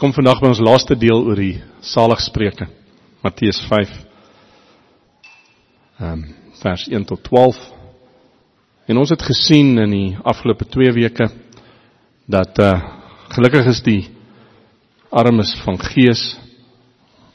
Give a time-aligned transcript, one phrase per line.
[0.00, 2.70] kom vandag by ons laaste deel oor die saligspreuke.
[3.20, 3.90] Matteus 5.
[6.00, 6.22] Ehm um,
[6.60, 7.58] vers 1 tot 12.
[8.88, 11.28] En ons het gesien in die afgelope 2 weke
[12.28, 12.72] dat uh
[13.36, 14.00] gelukkig is die
[15.12, 16.24] armes van gees.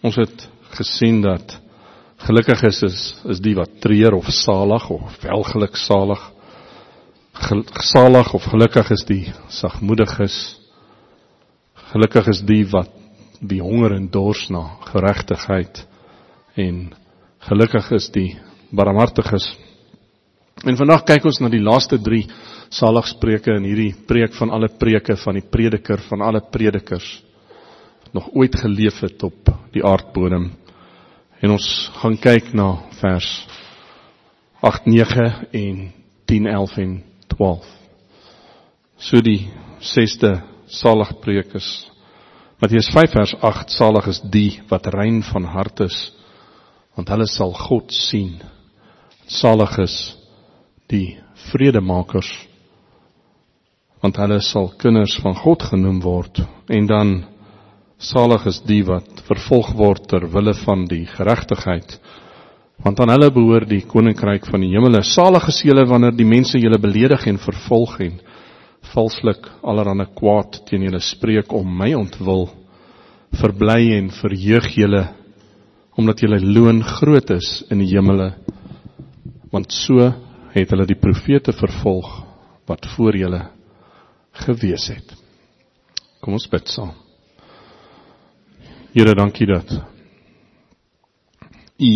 [0.01, 1.59] Ons het gesien dat
[2.25, 6.31] gelukkig is is, is die wat treur of salig of welgeluk salig.
[7.77, 10.64] Gesalig of gelukkig is die sagmoediges.
[11.95, 12.89] Gelukkig is die wat
[13.39, 15.77] die honger en dors na geregtigheid
[16.59, 16.89] en
[17.47, 18.33] gelukkig is die
[18.75, 19.45] barmhartiges.
[20.67, 22.25] En vandag kyk ons na die laaste 3
[22.75, 27.07] saligspreuke in hierdie preek van alle preke van die prediker van alle predikers
[28.03, 30.49] wat nog ooit geleef het op die aardbodem.
[31.39, 31.69] En ons
[32.01, 33.29] gaan kyk na vers
[34.59, 35.29] 8, 9
[35.63, 35.79] en
[36.27, 36.93] 10, 11 en
[37.37, 37.71] 12.
[38.99, 39.45] So die
[39.95, 40.35] 6ste
[40.67, 41.69] saligpreek is
[42.55, 45.95] Matteus 5 vers 8 salig is die wat rein van hart is
[46.95, 48.37] want hulle sal God sien.
[49.27, 49.95] Salig is
[50.87, 51.17] die
[51.49, 52.29] vredemakers
[53.99, 56.39] want hulle sal kinders van God genoem word
[56.71, 57.11] en dan
[57.99, 61.97] salig is die wat vervolg word ter wille van die geregtigheid
[62.87, 66.55] want aan hulle behoort die koninkryk van die hemele salig is julle wanneer die mense
[66.55, 68.15] julle beledig en vervolg en
[68.93, 72.47] valslik allerhande kwaad teen julle spreek om my ontwil
[73.39, 75.03] verbly en verheug julle
[75.95, 78.33] omdat julle loon groot is in die hemele
[79.51, 80.11] want so
[80.55, 82.09] het hulle die profete vervolg
[82.67, 83.41] wat voor julle
[84.45, 85.13] gewees het.
[86.19, 86.91] Kom ons bid saam.
[88.95, 89.69] Here dankie dat
[91.79, 91.93] u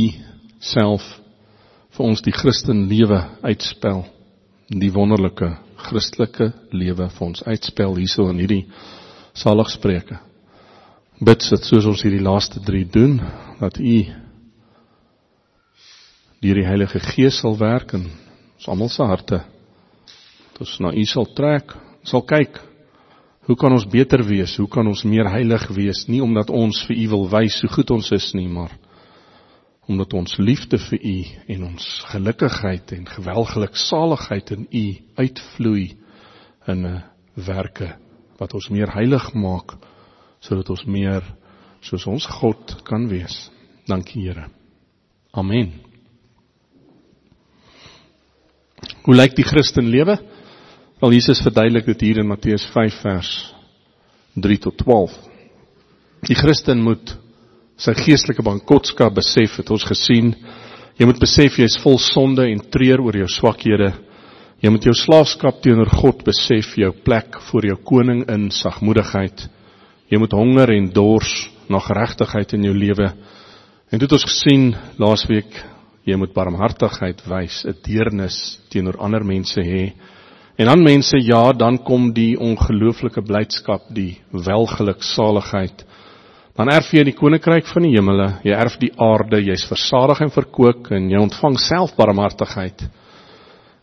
[0.59, 1.03] self
[1.95, 4.03] vir ons die Christen lewe uitspel
[4.69, 5.55] die wonderlike
[5.89, 8.63] Christelike lewe vir ons uitspel hierso in hierdie
[9.33, 10.19] saligspreuke.
[11.19, 13.17] Bid dat soos ons hierdie laaste 3 doen,
[13.59, 13.97] dat U
[16.39, 19.41] deur die Heilige Gees sal werk in ons almal se harte.
[20.53, 21.73] Dat ons na U sal trek,
[22.07, 22.61] sal kyk
[23.49, 24.53] hoe kan ons beter wees?
[24.61, 26.03] Hoe kan ons meer heilig wees?
[26.05, 28.75] Nie omdat ons vir U wil wys hoe goed ons is nie, maar
[29.89, 31.15] omdat ons liefde vir U
[31.55, 34.85] en ons gelukkigheid en gewelgelik saligheid in U
[35.17, 35.97] uitvloei
[36.69, 37.95] in 'n werke
[38.37, 39.73] wat ons meer heilig maak
[40.39, 41.23] sodat ons meer
[41.81, 43.49] soos ons God kan wees.
[43.87, 44.49] Dankie Here.
[45.31, 45.71] Amen.
[49.03, 50.19] Hoe lyk die Christen lewe?
[50.99, 53.53] Wel Jesus verduidelik dit hier in Matteus 5 vers
[54.35, 55.15] 3 tot 12.
[56.27, 57.17] Die Christen moet
[57.79, 60.33] sy geestelike bankotskap besef het ons gesien.
[60.99, 63.93] Jy moet besef jy is vol sonde en treur oor jou swakhede.
[64.59, 69.45] Jy moet jou slaafskap teenoor God besef, jou plek voor jou koning in sagmoedigheid.
[70.11, 71.33] Jy moet honger en dors
[71.71, 73.07] na geregtigheid in jou lewe.
[73.89, 75.61] En dit het ons gesien laasweek,
[76.03, 79.93] jy moet barmhartigheid wys, 'n deernis teenoor ander mense hê.
[80.57, 85.85] En dan mense ja, dan kom die ongelooflike blydskap, die welgeluk saligheid
[86.59, 90.31] dan erf jy die koninkryk van die hemele, jy erf die aarde, jy's versadig en
[90.33, 92.83] verkoop en jy ontvang self barmhartigheid.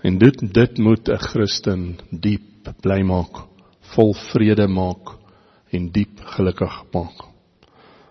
[0.04, 3.48] En dit dit moet 'n Christen diep bly maak,
[3.94, 5.16] vol vrede maak
[5.72, 7.25] en diep gelukkig maak.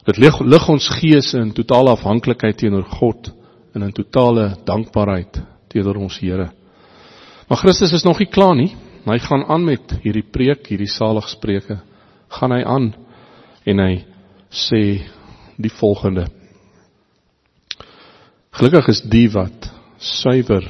[0.06, 3.32] Dit lig lig ons gees in totale afhanklikheid teenoor God
[3.76, 6.50] en in totale dankbaarheid teenoor ons Here.
[7.48, 8.76] Maar Christus is nog nie klaar nie.
[9.06, 11.78] Hy gaan aan met hierdie preek, hierdie saligspreuke.
[12.30, 12.96] Gaan hy aan
[13.66, 14.15] en hy
[14.56, 15.04] sê
[15.60, 16.28] die volgende.
[18.56, 20.64] Gelukkig is die wat suiwer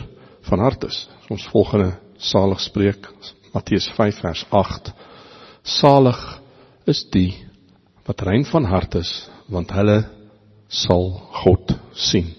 [0.50, 1.06] van hart is.
[1.30, 3.10] Ons volgende salig spreek
[3.54, 4.92] Matteus 5 vers 8.
[5.64, 6.22] Salig
[6.90, 7.32] is die
[8.06, 9.12] wat rein van hart is,
[9.50, 10.04] want hulle
[10.70, 11.08] sal
[11.42, 12.34] God sien.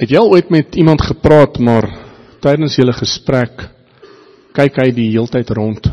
[0.00, 1.86] Het jy ooit met iemand gepraat maar
[2.40, 3.66] tydens julle gesprek
[4.56, 5.90] kyk hy die heeltyd rond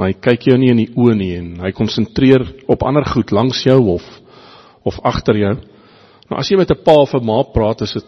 [0.00, 3.60] Hy kyk jou nie in die oë nie en hy konsentreer op ander goed langs
[3.66, 4.06] jou of
[4.88, 5.54] of agter jou.
[6.30, 8.06] Nou as jy met 'n pa of 'n ma praat, is dit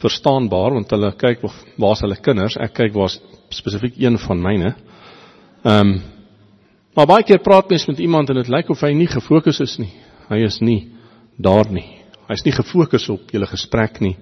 [0.00, 2.56] verstaanbaar want hulle kyk of waar's hulle kinders?
[2.56, 3.20] Ek kyk waar's
[3.50, 4.74] spesifiek een van myne.
[5.64, 6.02] Ehm um,
[6.94, 9.78] maar baie keer praat mens met iemand en dit lyk of hy nie gefokus is
[9.78, 9.92] nie.
[10.28, 10.92] Hy is nie
[11.36, 12.04] daar nie.
[12.28, 14.16] Hy's nie gefokus op julle gesprek nie.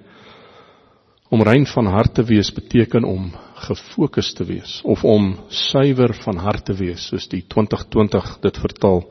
[1.29, 3.31] Om rein van hart te wees beteken om
[3.63, 9.03] gefokus te wees of om suiwer van hart te wees soos die 2020 dit vertaal.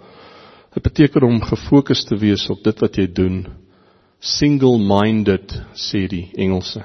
[0.73, 3.39] Dit beteken om gefokus te wees op dit wat jy doen.
[4.23, 6.85] Single minded sê die Engelse.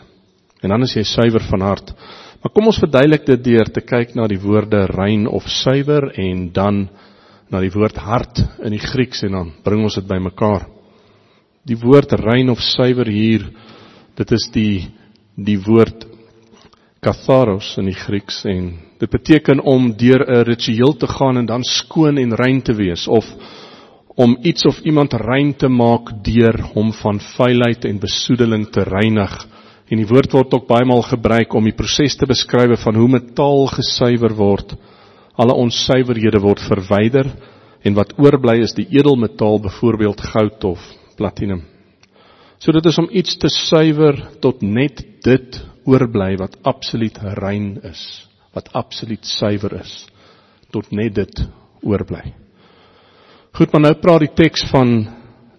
[0.64, 1.94] En dan is jy suiwer van hart.
[2.42, 6.48] Maar kom ons verduidelik dit deur te kyk na die woorde rein of suiwer en
[6.54, 6.88] dan
[7.52, 10.68] na die woord hart in die Grieks en dan bring ons dit bymekaar.
[11.68, 13.48] Die woord rein of suiwer hier,
[14.18, 14.88] dit is die
[15.38, 16.07] die woord
[17.04, 21.64] katharos in die Grieks en dit beteken om deur 'n ritueel te gaan en dan
[21.64, 23.26] skoon en rein te wees of
[24.16, 29.48] om iets of iemand rein te maak deur hom van vuilheid en besoedeling te reinig.
[29.88, 33.08] En die woord word ook baie maal gebruik om die proses te beskryf van hoe
[33.08, 34.74] metaal gesuiwer word.
[35.38, 37.30] Alle onsuiverhede word verwyder
[37.86, 40.82] en wat oorbly is die edelmetaal, byvoorbeeld goud of
[41.16, 41.62] platinum.
[42.58, 48.02] So dit is om iets te suiwer tot net dit oorbly wat absoluut rein is,
[48.56, 50.02] wat absoluut suiwer is,
[50.74, 51.44] tot net dit
[51.84, 52.34] oorbly.
[53.58, 55.00] Goed, maar nou praat die teks van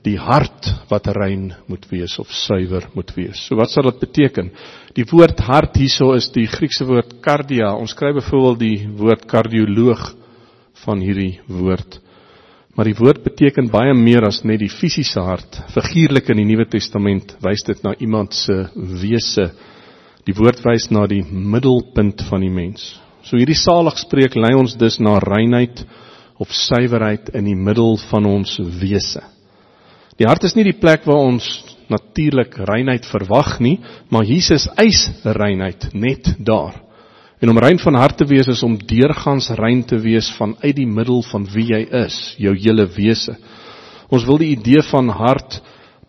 [0.06, 3.40] die hart wat rein moet wees of suiwer moet wees.
[3.48, 4.52] So wat sal dit beteken?
[4.96, 7.72] Die woord hart hierso is die Griekse woord kardia.
[7.74, 10.04] Ons kry byvoorbeeld die woord kardioloog
[10.84, 11.98] van hierdie woord.
[12.78, 15.58] Maar die woord beteken baie meer as net die fisiese hart.
[15.74, 18.68] Figuurlik in die Nuwe Testament wys dit na iemand se
[19.02, 19.48] wese.
[20.28, 22.98] Die woord wys na die middelpunt van die mens.
[23.24, 25.80] So hierdie saligspreek lei ons dus na reinheid
[26.36, 29.22] of suiwerheid in die middel van ons wese.
[30.20, 31.46] Die hart is nie die plek waar ons
[31.88, 33.78] natuurlik reinheid verwag nie,
[34.12, 36.76] maar Jesus eis reinheid net daar.
[37.40, 40.88] En om rein van hart te wees is om deurgangs rein te wees vanuit die
[40.90, 43.38] middel van wie jy is, jou hele wese.
[44.12, 45.60] Ons wil die idee van hart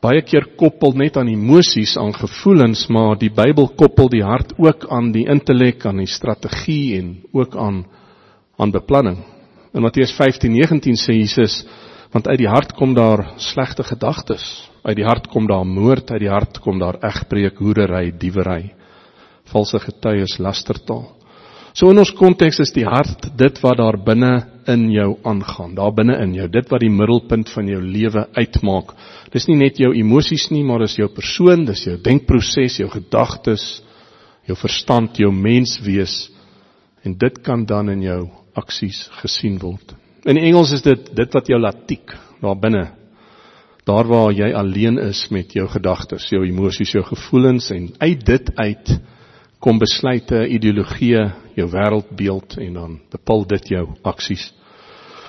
[0.04, 4.88] baie keer koppel net aan emosies, aan gevoelens, maar die Bybel koppel die hart ook
[4.92, 7.84] aan die intellek, aan die strategie en ook aan
[8.60, 9.22] aan beplanning.
[9.74, 11.64] In Matteus 15:19 sê Jesus
[12.12, 14.44] want uit die hart kom daar slegte gedagtes.
[14.84, 18.74] Uit die hart kom daar moord, uit die hart kom daar egbreek, hoerery, diewery,
[19.52, 21.06] valse getuies, lastertaal.
[21.74, 25.94] So in ons konteks is die hart dit wat daar binne in jou aangaan, daar
[25.96, 28.94] binne in jou, dit wat die middelpunt van jou lewe uitmaak.
[29.34, 33.66] Dis nie net jou emosies nie, maar dis jou persoon, dis jou denkproses, jou gedagtes,
[34.50, 36.30] jou verstand, jou menswees
[37.06, 38.22] en dit kan dan in jou
[38.60, 39.94] aksies gesien word.
[40.28, 42.90] In Engels is dit dit wat jou laat tik daar binne.
[43.88, 48.52] Daar waar jy alleen is met jou gedagtes, jou emosies, jou gevoelens en uit dit
[48.60, 48.92] uit
[49.60, 51.24] kom besluite, ideologieë,
[51.58, 54.46] jou wêreldbeeld en dan bepaal dit jou aksies.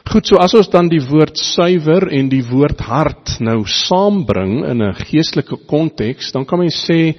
[0.08, 4.82] Goed, so as ons dan die woord suiwer en die woord hart nou saambring in
[4.82, 7.14] 'n geestelike konteks, dan kan mens sê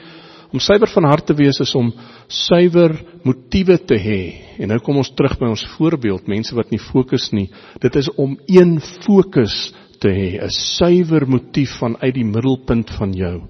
[0.51, 1.93] om suiwer van hart te wees is om
[2.27, 2.91] suiwer
[3.23, 4.33] motiewe te hê.
[4.59, 7.49] En nou kom ons terug by ons voorbeeld, mense wat nie fokus nie.
[7.79, 13.41] Dit is om een fokus te hê, 'n suiwer motief vanuit die middelpunt van jou.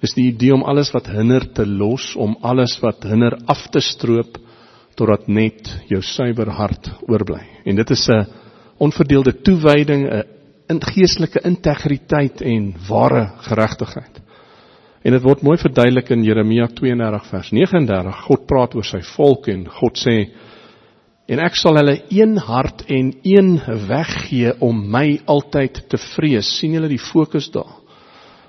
[0.00, 3.80] Dis die idee om alles wat hinder te los, om alles wat hinder af te
[3.80, 4.38] stroop
[4.96, 7.40] totdat net jou suiwer hart oorbly.
[7.64, 8.26] En dit is 'n
[8.80, 10.06] onverdeelde toewyding,
[10.70, 14.20] 'n geestelike integriteit en ware geregtigheid.
[15.02, 18.24] En dit word mooi verduidelik in Jeremia 32 vers 39.
[18.26, 20.16] God praat oor sy volk en God sê
[21.30, 23.52] en ek sal hulle een hart en een
[23.86, 26.58] weg gee om my altyd te vrees.
[26.58, 27.78] sien julle die fokus daar?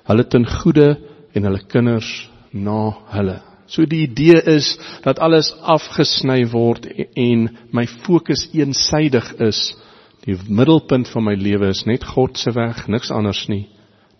[0.10, 0.96] Hulle ten goeie
[1.36, 2.10] en hulle kinders
[2.52, 3.38] na hulle.
[3.68, 4.74] So die idee is
[5.06, 9.78] dat alles afgesny word en my fokus eensydig is.
[10.26, 13.66] Die middelpunt van my lewe is net God se weg, niks anders nie,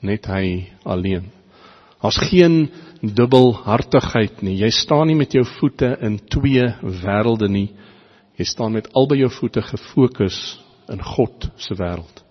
[0.02, 1.28] net hy alleen.
[2.02, 2.72] Daar's geen
[3.02, 4.56] dubbelhartigheid nie.
[4.64, 7.70] Jy staan nie met jou voete in twee wêrelde nie.
[8.42, 10.40] Jy staan met albei jou voete gefokus
[10.90, 12.24] in God se wêreld.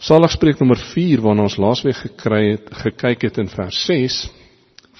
[0.00, 4.20] Saligspreek nommer 4 waarna ons laasweek gekry het gekyk het in vers 6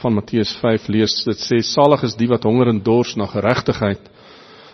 [0.00, 4.00] van Matteus 5 lees dit sê salig is die wat honger en dors na geregtigheid.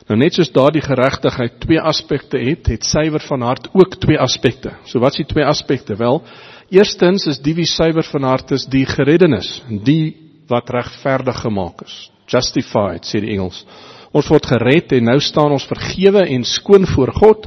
[0.06, 4.76] Nou net soos daardie geregtigheid twee aspekte het, het suiwer van hart ook twee aspekte.
[4.86, 5.96] So wat is die twee aspekte?
[5.98, 6.20] Wel,
[6.70, 10.16] Eerstens is die wie suiwer van hart is, die gereddenis, die
[10.50, 11.94] wat regverdig gemaak is.
[12.26, 13.62] Justified sê die Engels.
[14.10, 17.46] Ons word gered en nou staan ons vergewe en skoon voor God.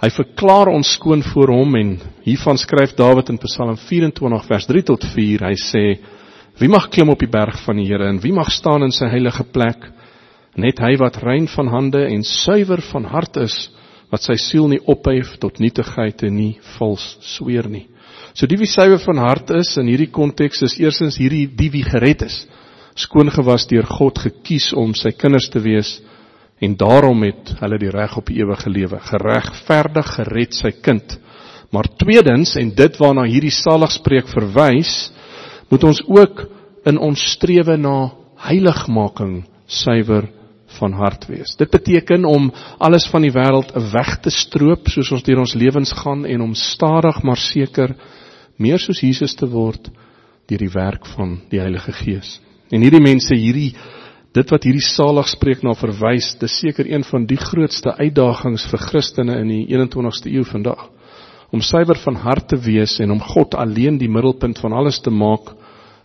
[0.00, 1.92] Hy verklaar ons skoon voor hom en
[2.24, 5.44] hiervan skryf Dawid in Psalm 24 vers 3 tot 4.
[5.50, 5.84] Hy sê:
[6.60, 9.08] Wie mag klim op die berg van die Here en wie mag staan in sy
[9.12, 9.90] heilige plek?
[10.56, 13.56] Net hy wat rein van hande en suiwer van hart is,
[14.08, 17.04] wat sy siel nie ophef tot nietigheid en nie vals
[17.36, 17.84] sweer nie.
[18.36, 21.84] So die wie suiwer van hart is in hierdie konteks is eersins hierdie die wie
[21.84, 22.44] gered is.
[22.96, 25.98] Skoon gewas deur God gekies om sy kinders te wees
[26.64, 31.18] en daarom het hulle die reg op die ewige lewe, geregverdig gered sy kind.
[31.68, 35.10] Maar tweedens en dit waarna hierdie saligspreek verwys,
[35.68, 36.46] moet ons ook
[36.88, 38.14] in ons strewe na
[38.46, 40.30] heiligmaking suiwer
[40.78, 41.56] van hart wees.
[41.58, 45.92] Dit beteken om alles van die wêreld weg te stroop soos ons deur ons lewens
[46.02, 47.94] gaan en om stadig maar seker
[48.56, 49.90] meer soos Jesus te word
[50.46, 52.38] deur die werk van die Heilige Gees.
[52.70, 53.72] En hierdie mense hierdie
[54.36, 59.38] dit wat hierdie saligspreek na verwys, dis seker een van die grootste uitdagings vir Christene
[59.40, 60.90] in die 21ste eeu vandag.
[61.54, 65.14] Om suiwer van hart te wees en om God alleen die middelpunt van alles te
[65.14, 65.54] maak,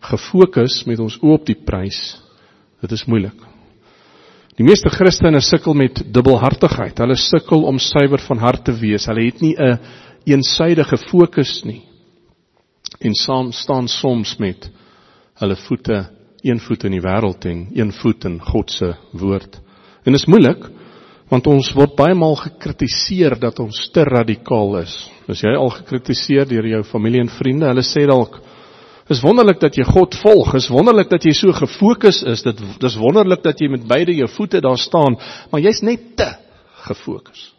[0.08, 2.22] gefokus met ons oop die prys.
[2.82, 3.50] Dit is moeilik.
[4.60, 6.98] Die meeste Christene sukkel met dubbelhartigheid.
[7.00, 9.08] Hulle sukkel om suiwer van hart te wees.
[9.08, 9.79] Hulle het nie 'n
[10.25, 11.81] een eensydige fokus nie.
[13.00, 14.70] En saam staan soms met
[15.39, 16.10] hulle voete,
[16.41, 19.60] een voet in die wêreld en een voet in God se woord.
[20.03, 20.70] En dit is moeilik
[21.29, 25.12] want ons word baie maal gekritiseer dat ons te radikaal is.
[25.27, 27.67] Is jy al gekritiseer deur jou familie en vriende?
[27.67, 28.41] Hulle sê dalk
[29.10, 30.51] Dis wonderlik dat jy God volg.
[30.53, 32.43] Dis wonderlik dat jy so gefokus is.
[32.46, 35.17] Dit dis wonderlik dat jy met beide jou voete daar staan,
[35.51, 36.29] maar jy's net te
[36.88, 37.50] gefokus.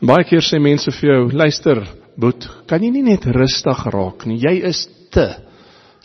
[0.00, 1.80] En baie keer sê mense vir jou, luister,
[2.16, 4.38] Boet, kan jy nie net rustig raak nie?
[4.40, 5.26] Jy is te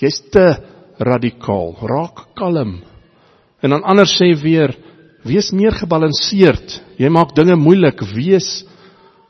[0.01, 0.45] jy's te
[0.99, 1.75] radikaal.
[1.87, 2.79] Raak kalm.
[3.61, 4.73] En dan ander sê weer,
[5.23, 6.79] wees meer gebalanseerd.
[6.99, 8.63] Jy maak dinge moeilik, wees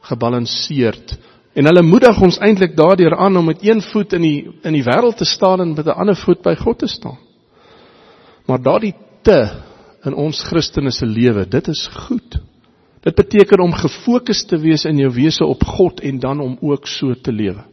[0.07, 1.17] gebalanseerd.
[1.53, 4.85] En hulle moedig ons eintlik daardeur aan om met een voet in die in die
[4.87, 7.19] wêreld te staan en met 'n ander voet by God te staan.
[8.47, 9.51] Maar daardie te
[10.03, 12.39] in ons Christene se lewe, dit is goed.
[13.01, 16.87] Dit beteken om gefokus te wees in jou wese op God en dan om ook
[16.87, 17.63] so te lewe.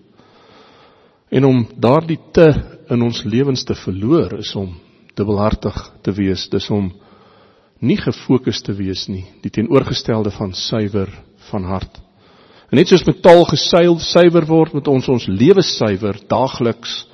[1.28, 2.49] En om daardie te
[2.88, 4.75] in ons lewens te verloor is om
[5.14, 6.92] dubbelhartig te wees, dis om
[7.78, 11.11] nie gefokus te wees nie, die teenoorgestelde van suiwer
[11.50, 12.08] van hart.
[12.69, 17.07] En net soos met taal gesuil suiwer word met ons ons lewe suiwer daagliks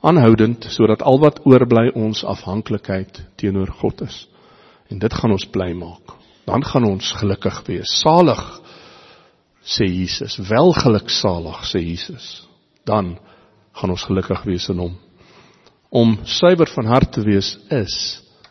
[0.00, 4.22] aanhoudend sodat al wat oorbly ons afhanklikheid teenoor God is.
[4.88, 6.16] En dit gaan ons bly maak.
[6.48, 7.92] Dan gaan ons gelukkig wees.
[8.00, 8.40] Salig
[9.62, 12.48] sê Jesus, welgeluksalig sê Jesus.
[12.88, 13.14] Dan
[13.76, 14.96] gaan ons gelukkig wees in hom.
[15.92, 17.96] Om suiwer van hart te wees is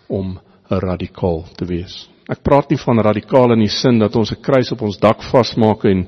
[0.08, 0.38] om
[0.70, 2.06] radikaal te wees.
[2.30, 5.24] Ek praat nie van radikaal in die sin dat ons 'n kruis op ons dak
[5.24, 6.06] vasmaak en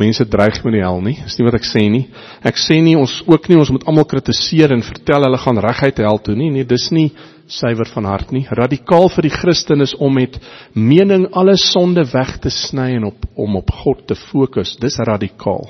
[0.00, 1.16] mense dreig met die hel nie.
[1.22, 2.06] Dis nie wat ek sê nie.
[2.46, 6.00] Ek sê nie ons ook nie ons moet almal kritiseer en vertel hulle gaan reguit
[6.04, 6.50] hel toe nie.
[6.54, 7.10] Nee, dis nie
[7.50, 8.46] suiwer van hart nie.
[8.50, 10.38] Radikaal vir die Christen is om met
[10.74, 14.76] mening alle sonde weg te sny en op om op God te fokus.
[14.80, 15.68] Dis radikaal.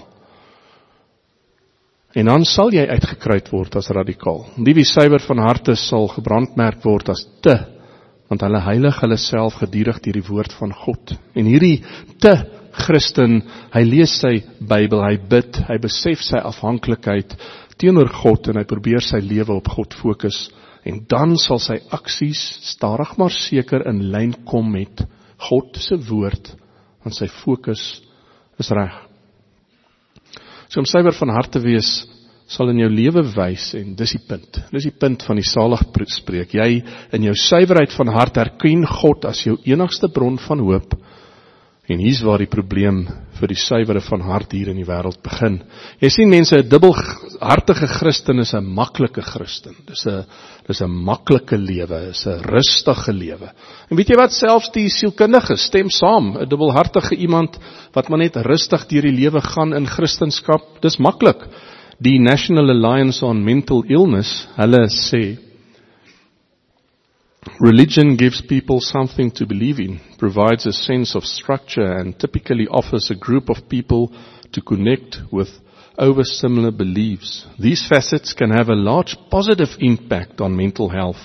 [2.15, 4.43] En dan sal jy uitgekruid word as radikaal.
[4.59, 7.59] Die wie suiwer van harte sal gebrandmerk word as te
[8.31, 11.17] want hulle heilig hulle self gedurig deur die woord van God.
[11.35, 11.81] En hierdie
[12.23, 12.37] te
[12.77, 13.41] Christen,
[13.75, 17.35] hy lees sy Bybel, hy bid, hy besef sy afhanklikheid
[17.81, 20.49] teenoor God en hy probeer sy lewe op God fokus
[20.89, 25.05] en dan sal sy aksies stadig maar seker in lyn kom met
[25.49, 26.53] God se woord
[27.01, 27.83] want sy fokus
[28.61, 28.93] is reg.
[30.69, 32.05] So om suiwer van hart te wees
[32.51, 34.59] sal in jou lewe wys en dis die punt.
[34.75, 36.55] Dis die punt van die salig spreek.
[36.55, 36.83] Jy
[37.15, 40.97] in jou suiwerheid van hart erken God as jou enigste bron van hoop
[41.91, 43.01] En hier's waar die probleem
[43.41, 45.57] vir die suiwere van hart hier in die wêreld begin.
[45.99, 49.75] Jy sien mense, 'n dubbelhartige Christen is 'n maklike Christen.
[49.89, 50.25] Dis 'n
[50.69, 53.51] dis 'n maklike lewe, is 'n rustige lewe.
[53.91, 57.59] En weet jy wat selfs die sielkundiges stem saam, 'n dubbelhartige iemand
[57.93, 61.43] wat maar net rustig deur die lewe gaan in Christendom, dis maklik.
[62.01, 65.50] Die National Alliance on Mental Illness, hulle sê
[67.59, 73.11] Religion gives people something to believe in, provides a sense of structure, and typically offers
[73.11, 74.13] a group of people
[74.53, 75.49] to connect with
[75.97, 77.47] over similar beliefs.
[77.59, 81.21] These facets can have a large positive impact on mental health.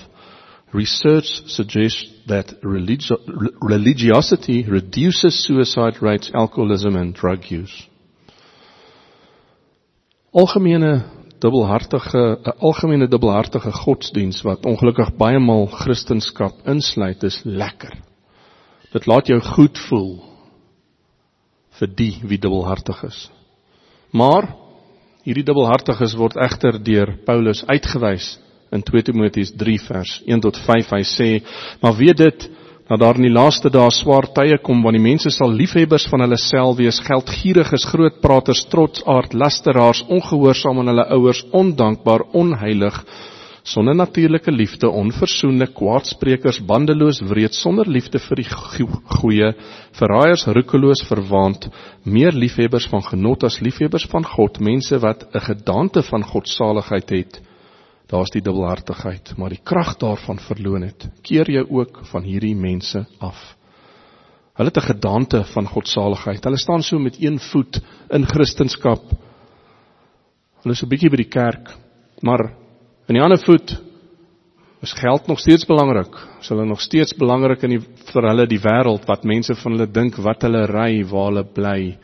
[0.72, 7.86] Research suggests that religi- religiosity reduces suicide rates, alcoholism, and drug use.
[10.34, 17.94] Algemene dubbelhartige 'n algemene dubbelhartige godsdiens wat ongelukkig baie maal kristendom insluit is lekker.
[18.92, 20.22] Dit laat jou goed voel
[21.78, 23.30] vir die wie dubbelhartig is.
[24.10, 24.48] Maar
[25.24, 28.38] hierdie dubbelhartiges word egter deur Paulus uitgewys
[28.72, 30.90] in 2 Timoteus 3 vers 1 tot 5.
[30.90, 31.42] Hy sê:
[31.80, 32.50] "Maar weet dit
[32.88, 36.22] dat daar in die laaste dae swaar tye kom wanneer die mense sal liefhebbers van
[36.22, 43.00] hulle self wees, geldgieriges, grootpraters, trotsaard, lasteraars, ongehoorsaam aan hulle ouers, ondankbaar, onheilig,
[43.66, 48.46] sonder natuurlike liefde, onversoenlik, kwaadsprekers, bandeloos, wreed, sonder liefde vir die
[49.18, 49.50] goeie,
[49.98, 51.66] verraaiers, roekeloos, verwaand,
[52.04, 57.42] meer liefhebbers van genot as liefhebbers van God, mense wat 'n gedagte van godsaligheid het,
[58.06, 61.08] Daar's die dubbelhartigheid, maar die krag daarvan verloon het.
[61.26, 63.56] Keer jou ook van hierdie mense af.
[64.56, 66.44] Hulle het 'n gedagte van godsaligheid.
[66.44, 69.00] Hulle staan so met een voet in Christendom.
[70.62, 71.76] Hulle is 'n bietjie by die kerk,
[72.22, 72.54] maar
[73.08, 73.82] in die ander voet
[74.80, 76.14] is geld nog steeds belangrik.
[76.40, 77.80] Is hulle nog steeds belangrik in die
[78.12, 81.98] vir hulle die wêreld wat mense van hulle dink, wat hulle ry, waar hulle bly.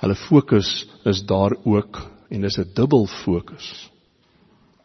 [0.00, 3.93] Hulle fokus is daar ook en dis 'n dubbel fokus.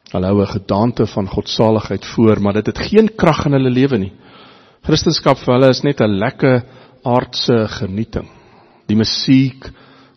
[0.10, 3.98] Hulle hou 'n gedagte van godsaligheid voor, maar dit het geen krag in hulle lewe
[3.98, 4.14] nie.
[4.82, 6.64] Christendom vir hulle is net 'n lekker
[7.04, 8.28] aardse genieting.
[8.88, 9.70] Die musiek,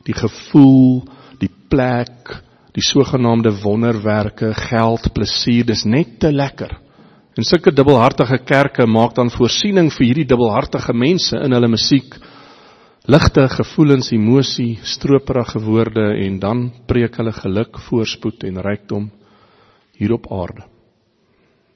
[0.05, 1.05] die gevoel,
[1.39, 6.79] die plek, die sogenaamde wonderwerke, geld, plesier, dis net te lekker.
[7.37, 12.17] En sulke dubbelhartige kerke maak dan voorsiening vir hierdie dubbelhartige mense in hulle musiek.
[13.07, 19.11] Ligte gevoelens, emosie, stroperige woorde en dan preek hulle geluk, voorspoed en rykdom
[19.97, 20.67] hier op aarde.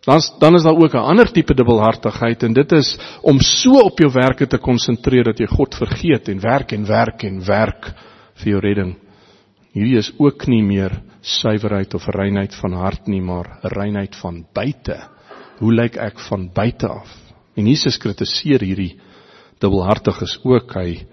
[0.07, 3.99] Dan dan is daar ook 'n ander tipe dubbelhartigheid en dit is om so op
[3.99, 7.93] jou werke te konsentreer dat jy God vergeet en werk en werk en werk
[8.35, 8.97] vir jou redding.
[9.73, 14.97] Hierdie is ook nie meer suiwerheid of reinheid van hart nie, maar reinheid van buite.
[15.59, 17.11] Hoe lyk ek van buite af?
[17.57, 19.01] En Jesus kritiseer hierdie
[19.59, 20.75] dubbelhartiges ook.
[20.75, 21.07] Hy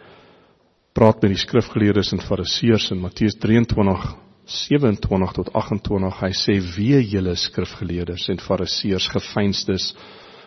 [0.93, 6.99] praat met die skrifgeleerdes en fariseërs in Matteus 23 27 tot 28 hy sê wee
[7.13, 9.93] julle skrifgeleerders en fariseërs gefeinsdes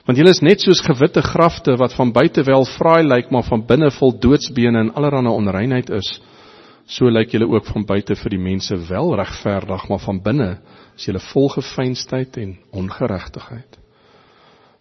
[0.07, 3.65] want julle is net soos gewitte grafte wat van buite wel fraai lyk maar van
[3.67, 6.13] binne vol doodsbene en allerlei onreinheid is.
[6.87, 10.51] So lyk julle ook van buite vir die mense wel regverdig maar van binne
[10.95, 13.81] is julle vol gefeinsdheid en ongeregtigheid.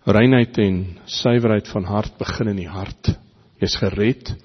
[0.05, 3.10] Reinheid en suiwerheid van hart begin in die hart.
[3.57, 4.36] Jy's gered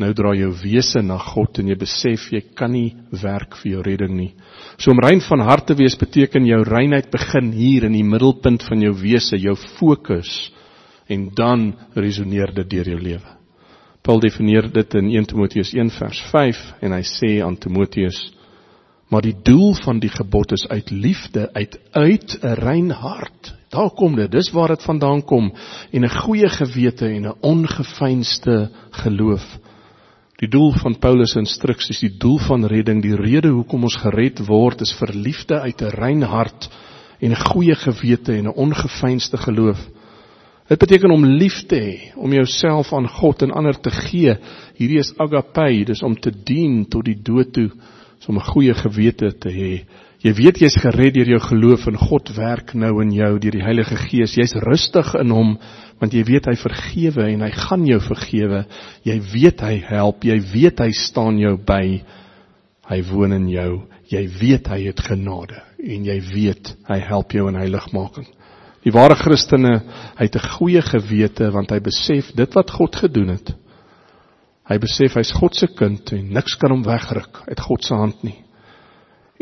[0.00, 3.82] nou draai jou wese na God en jy besef jy kan nie werk vir jou
[3.82, 4.32] redding nie.
[4.78, 8.64] So om rein van hart te wees beteken jou reinheid begin hier in die middelpunt
[8.68, 10.52] van jou wese, jou fokus
[11.08, 13.38] en dan resoneer dit deur jou lewe.
[14.02, 18.30] Paul definieer dit in 1 Timoteus 1 vers 5 en hy sê aan Timoteus
[19.12, 23.54] maar die doel van die gebod is uit liefde uit uit 'n rein hart.
[23.68, 25.52] Daar kom dit, dis waar dit vandaan kom
[25.92, 29.44] en 'n goeie gewete en 'n ongefeinste geloof.
[30.42, 34.40] Die doel van Paulus se instruksies, die doel van redding, die rede hoekom ons gered
[34.48, 36.66] word is vir liefde uit 'n rein hart
[37.20, 39.78] en 'n goeie gewete en 'n ongefeinste geloof.
[40.68, 44.34] Dit beteken om lief te hê, om jouself aan God en ander te gee.
[44.74, 47.70] Hierdie is agape, dis om te dien tot die dood toe,
[48.26, 49.84] om 'n goeie gewete te hê.
[50.22, 53.64] Jy weet jy's gered deur jou geloof en God werk nou in jou deur die
[53.64, 54.34] Heilige Gees.
[54.34, 55.58] Jy's rustig in hom
[56.02, 58.64] want jy weet hy vergewe en hy gaan jou vergewe.
[59.06, 62.02] Jy weet hy help, jy weet hy staan jou by.
[62.90, 63.70] Hy woon in jou.
[64.10, 68.26] Jy weet hy het genade en jy weet hy help jou in heiligmaking.
[68.82, 69.76] Die ware Christene,
[70.18, 73.54] hy het 'n goeie gewete want hy besef dit wat God gedoen het.
[74.68, 78.22] Hy besef hy's God se kind en niks kan hom wegruk uit God se hand
[78.24, 78.42] nie.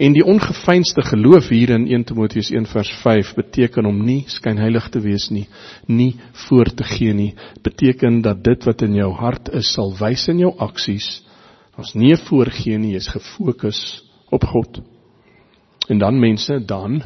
[0.00, 4.86] En die ongefeinste geloof hier in 1 Timoteus 1 vers 5 beteken om nie skynheilig
[4.88, 5.44] te wees nie,
[5.92, 6.14] nie
[6.46, 10.40] voor te gee nie, beteken dat dit wat in jou hart is sal wys in
[10.40, 11.18] jou aksies.
[11.76, 13.82] Ons nie voorgee nie, jy's gefokus
[14.32, 14.80] op God.
[15.92, 17.02] En dan mense, dan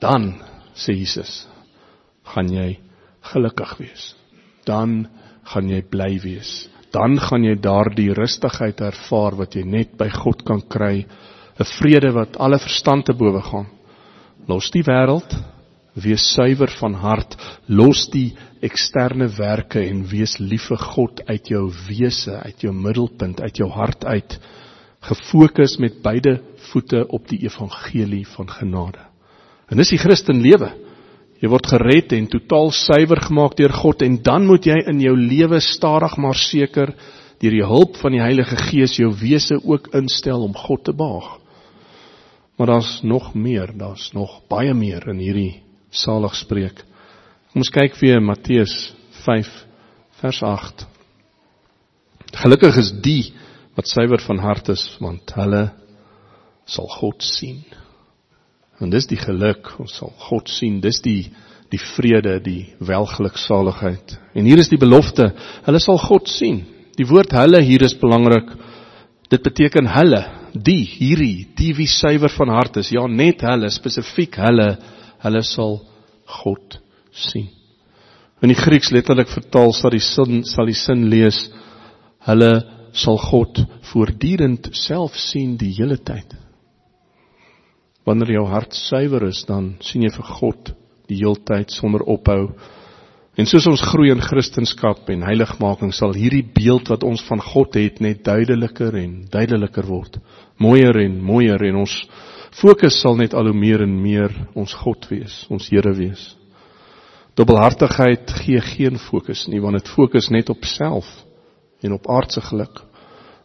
[0.00, 0.34] dan
[0.76, 1.46] sê Jesus,
[2.34, 2.74] gaan jy
[3.32, 4.12] gelukkig wees.
[4.68, 5.06] Dan
[5.48, 6.68] gaan jy bly wees.
[6.92, 11.06] Dan gaan jy daardie rustigheid ervaar wat jy net by God kan kry
[11.60, 13.66] 'n vrede wat alle verstand te bowe gaan.
[14.48, 15.28] Los die wêreld,
[15.94, 17.36] wees suiwer van hart,
[17.68, 18.32] los die
[18.64, 23.68] eksterne werke en wees lief vir God uit jou wese, uit jou middelpunt, uit jou
[23.70, 24.38] hart uit,
[25.00, 29.04] gefokus met beide voete op die evangelie van genade.
[29.68, 30.72] En dis die Christen lewe.
[31.40, 35.14] Jy word gered en totaal suiwer gemaak deur God en dan moet jy in jou
[35.16, 36.92] lewe stadig maar seker
[37.40, 41.39] deur die hulp van die Heilige Gees jou wese ook instel om God te behaag.
[42.60, 45.62] Maar daar's nog meer, daar's nog baie meer in hierdie
[45.96, 46.82] saligspreek.
[47.48, 48.74] Kom ons kyk weer Matteus
[49.22, 49.48] 5
[50.20, 50.82] vers 8.
[52.42, 53.30] Gelukkig is die
[53.78, 55.62] wat suiwer van hart is, want hulle
[56.68, 57.62] sal God sien.
[58.76, 60.82] En dis die geluk, ons sal God sien.
[60.84, 61.30] Dis die
[61.72, 64.18] die vrede, die welgeluksaligheid.
[64.36, 65.30] En hier is die belofte,
[65.64, 66.60] hulle sal God sien.
[67.00, 68.52] Die woord hulle hier is belangrik.
[69.32, 70.20] Dit beteken hulle,
[70.54, 74.68] die hierdie die wie suiwer van hart is ja net hulle spesifiek hulle
[75.24, 75.80] hulle sal
[76.42, 76.80] God
[77.12, 77.48] sien
[78.40, 81.46] in die Grieks letterlik vertaal sal die sin sal die sin lees
[82.28, 82.52] hulle
[82.92, 86.40] sal God voortdurend self sien die hele tyd
[88.08, 90.70] Wanneer jou hart suiwer is, dan sien jy vir God
[91.10, 92.52] die heeltyd sonder ophou.
[93.38, 97.76] En soos ons groei in Christendom en heiligmaking, sal hierdie beeld wat ons van God
[97.78, 100.18] het net duideliker en duideliker word.
[100.60, 101.94] Mooier en mooier en ons
[102.60, 106.36] fokus sal net al hoe meer en meer ons God wees, ons Here wees.
[107.38, 111.08] Dubbelhartigheid gee geen fokus nie, want dit fokus net op self
[111.80, 112.84] en op aardse geluk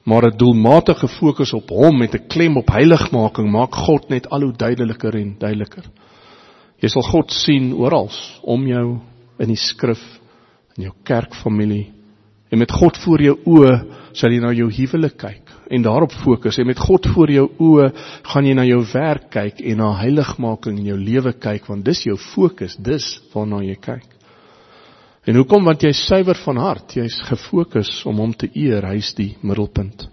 [0.06, 4.42] maar 'n doelmatige fokus op hom met 'n klem op heiligmaking maak God net al
[4.42, 5.84] hoe duideliker en duideliker.
[6.78, 8.10] Jy sal God sien oral
[8.42, 9.00] om jou
[9.40, 10.20] in die skrif
[10.78, 11.94] in jou kerkfamilie
[12.56, 13.76] en met God voor jou oë
[14.16, 17.92] sal jy na jou huwelik kyk en daarop fokus en met God voor jou oë
[18.32, 22.06] gaan jy na jou werk kyk en na heiligmaking in jou lewe kyk want dis
[22.08, 24.16] jou fokus dis waarna jy kyk
[25.26, 25.66] En hoekom?
[25.66, 26.94] Want jy's suiwer van hart.
[27.00, 28.86] Jy's gefokus om hom te eer.
[28.92, 30.06] Hy's die middelpunt.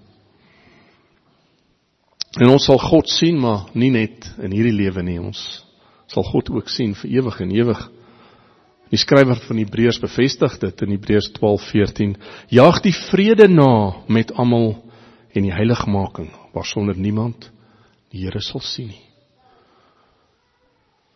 [2.41, 5.19] En ons sal God sien, maar nie net in hierdie lewe nie.
[5.21, 5.43] Ons
[6.09, 7.83] sal God ook sien vir ewig en ewig.
[8.93, 12.13] Die skrywer van Hebreërs bevestig dit in Hebreërs 12:14.
[12.53, 14.75] Jaag die vrede na met almal
[15.33, 17.49] en die heiligmaking waarsonder niemand
[18.13, 19.01] die Here sal sien nie.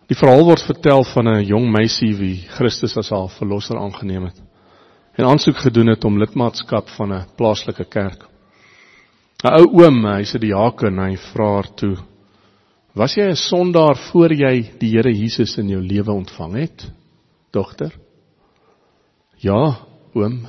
[0.08, 4.40] Die verhaal word vertel van 'n jong meisie wie Christus as haar verlosser aangeneem het
[5.18, 8.24] en aansoek gedoen het om lidmaatskap van 'n plaaslike kerk.
[9.44, 11.96] 'n Ou oom, hy's 'n diaken, hy vra haar toe:
[12.94, 16.92] "Was jy 'n sondaar voor jy die Here Jesus in jou lewe ontvang het,
[17.56, 17.96] dogter?"
[19.40, 19.80] "Ja,
[20.14, 20.44] oom,"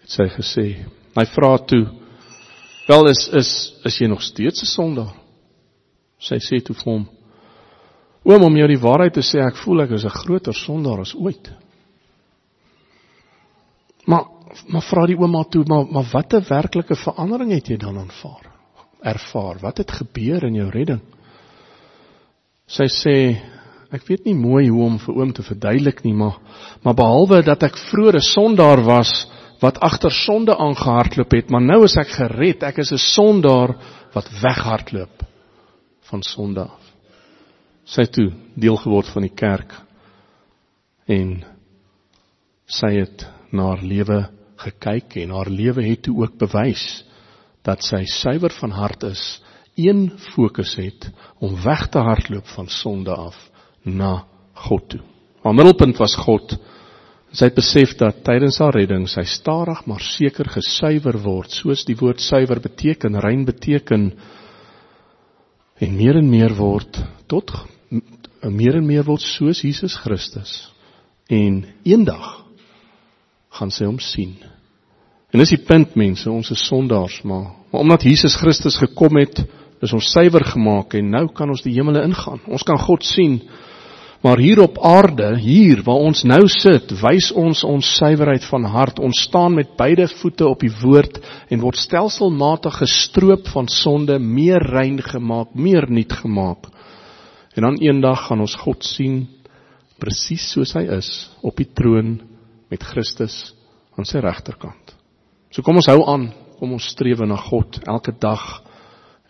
[0.00, 0.66] het sy gesê.
[1.16, 1.84] Hy vra toe:
[2.88, 3.50] "Wel is is
[3.84, 5.14] is jy nog steeds 'n sondaar?"
[6.18, 7.06] Sy sê toe vir hom:
[8.26, 11.14] Oom, om jou die waarheid te sê, ek voel ek is 'n groter sondaar as
[11.14, 11.52] ooit.
[14.06, 14.24] Maar
[14.68, 18.52] maar vra die ouma toe, maar maar watter werklike verandering het jy dan aanvaar?
[19.02, 21.00] Ervaar, wat het gebeur in jou redding?
[22.66, 23.16] Sy sê
[23.92, 26.38] ek weet nie mooi hoe om vir oom te verduidelik nie, maar
[26.82, 29.26] maar behalwe dat ek vroeër 'n sondaar was
[29.60, 32.62] wat agter sonde aangehardloop het, maar nou is ek gered.
[32.62, 33.76] Ek is 'n sondaar
[34.12, 35.22] wat weghardloop
[36.10, 36.86] van sonde af
[37.86, 39.74] sy toe deel geword van die kerk
[41.06, 41.38] en
[42.66, 44.20] sy het na haar lewe
[44.64, 47.04] gekyk en haar lewe het toe ook bewys
[47.66, 49.22] dat sy suiwer van hart is,
[49.74, 51.08] een fokus het
[51.42, 53.36] om weg te hardloop van sonde af
[53.86, 54.24] na
[54.66, 55.02] God toe.
[55.46, 56.56] Haar middelpunt was God.
[57.36, 61.96] Sy het besef dat tydens haar redding sy stadig maar seker gesuiwer word, soos die
[61.98, 64.10] woord suiwer beteken, rein beteken
[65.76, 67.52] en meer en meer word tot
[68.50, 70.52] meer en meer word soos Jesus Christus.
[71.28, 72.44] En eendag
[73.56, 74.36] gaan sy hom sien.
[75.32, 79.42] En dis die punt mense, ons is sondaars, maar, maar omdat Jesus Christus gekom het,
[79.82, 82.40] is ons suiwer gemaak en nou kan ons die hemele ingaan.
[82.48, 83.40] Ons kan God sien.
[84.24, 88.98] Maar hier op aarde, hier waar ons nou sit, wys ons ons suiwerheid van hart.
[88.98, 91.20] Ons staan met beide voete op die woord
[91.52, 96.70] en word stelselmatig gestroop van sonde, meer rein gemaak, meer nuut gemaak.
[97.56, 99.26] En dan eendag gaan ons God sien
[100.00, 101.08] presies soos hy is
[101.40, 102.18] op die troon
[102.72, 103.54] met Christus
[103.96, 104.92] aan sy regterkant.
[105.52, 108.44] So kom ons hou aan, kom ons streef na God elke dag,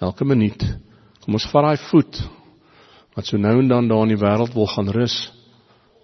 [0.02, 0.62] elke minuut.
[1.22, 2.18] Kom ons vat daai voet
[3.16, 5.16] wat so nou en dan daar in die wêreld wil gaan rus.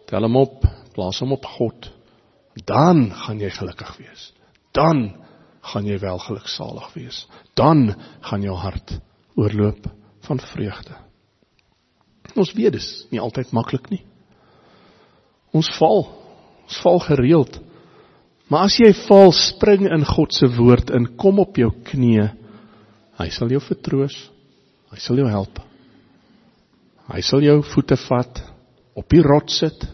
[0.09, 0.65] Tel hom op,
[0.97, 1.91] plaas hom op God.
[2.69, 4.31] Dan gaan jy gelukkig wees.
[4.73, 5.11] Dan
[5.73, 7.27] gaan jy wel geluksalig wees.
[7.55, 8.97] Dan gaan jou hart
[9.37, 9.87] oorloop
[10.27, 10.97] van vreugde.
[12.37, 14.03] Ons weet dis nie altyd maklik nie.
[15.53, 16.07] Ons val.
[16.65, 17.59] Ons val gereeld.
[18.49, 22.31] Maar as jy val, spring in God se woord in, kom op jou knieë.
[23.21, 24.17] Hy sal jou vertroos.
[24.93, 25.62] Hy sal jou help.
[27.13, 28.39] Hy sal jou voete vat,
[28.97, 29.85] op die rots sit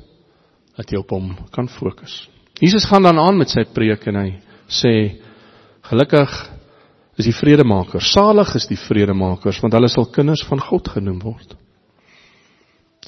[0.78, 2.28] dat jy op hom kan fokus.
[2.62, 4.28] Jesus gaan dan aan met sy preek en hy
[4.70, 4.92] sê
[5.88, 6.35] gelukkig
[7.18, 11.57] is die vredemakers, salig is die vredemakers want hulle sal kinders van God genoem word.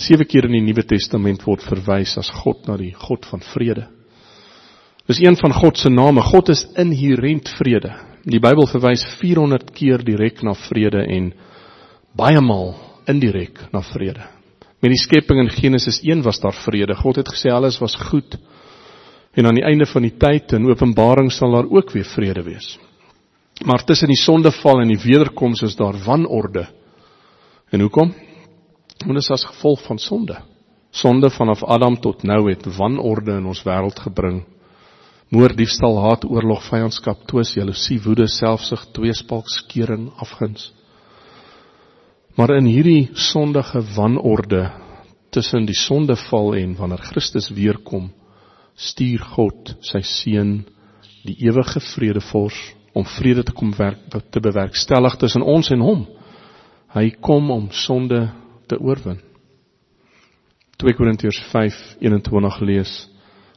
[0.00, 3.86] Sewe keer in die Nuwe Testament word verwys as God na die God van vrede.
[5.10, 6.22] Dis een van God se name.
[6.22, 7.92] God is inherënt vrede.
[8.24, 11.32] Die Bybel verwys 400 keer direk na vrede en
[12.16, 12.72] baie maal
[13.10, 14.24] indirek na vrede.
[14.80, 16.94] Met die skepping in Genesis 1 was daar vrede.
[16.96, 18.38] God het gesê alles was goed.
[19.36, 22.78] En aan die einde van die tyd in Openbaring sal daar ook weer vrede wees.
[23.64, 26.66] Maar tussen die sondeval en die wederkoms is daar wanorde.
[27.70, 28.14] En hoekom?
[29.04, 30.38] En dit is as gevolg van sonde.
[30.90, 34.42] Sonde vanaf Adam tot nou het wanorde in ons wêreld gebring.
[35.30, 40.72] Moord, diefstal, haat, oorlog, vyandskap, twis, jaloesie, woede, selfsug, tweespalk, skeuring, afguns.
[42.40, 44.70] Maar in hierdie sondige wanorde
[45.28, 48.06] tussen die sondeval en wanneer Christus weer kom,
[48.80, 50.54] stuur God sy seun
[51.28, 52.56] die ewige vredevors
[52.96, 56.06] om vrede te kom werk te bewerkstellig tussen ons en hom.
[56.96, 58.22] Hy kom om sonde
[58.72, 59.18] te oorwin.
[60.80, 62.94] 2 Korintiërs 5:21 lees.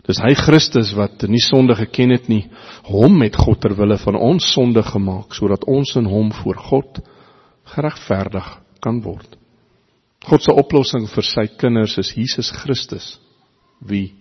[0.03, 2.49] Dis hy Christus wat nie sonde geken het nie,
[2.91, 6.99] hom met God ter wille van ons sonde gemaak sodat ons in hom voor God
[7.63, 8.51] geregverdig
[8.83, 9.37] kan word.
[10.27, 13.17] God se oplossing vir sy kinders is Jesus Christus
[13.83, 14.13] wie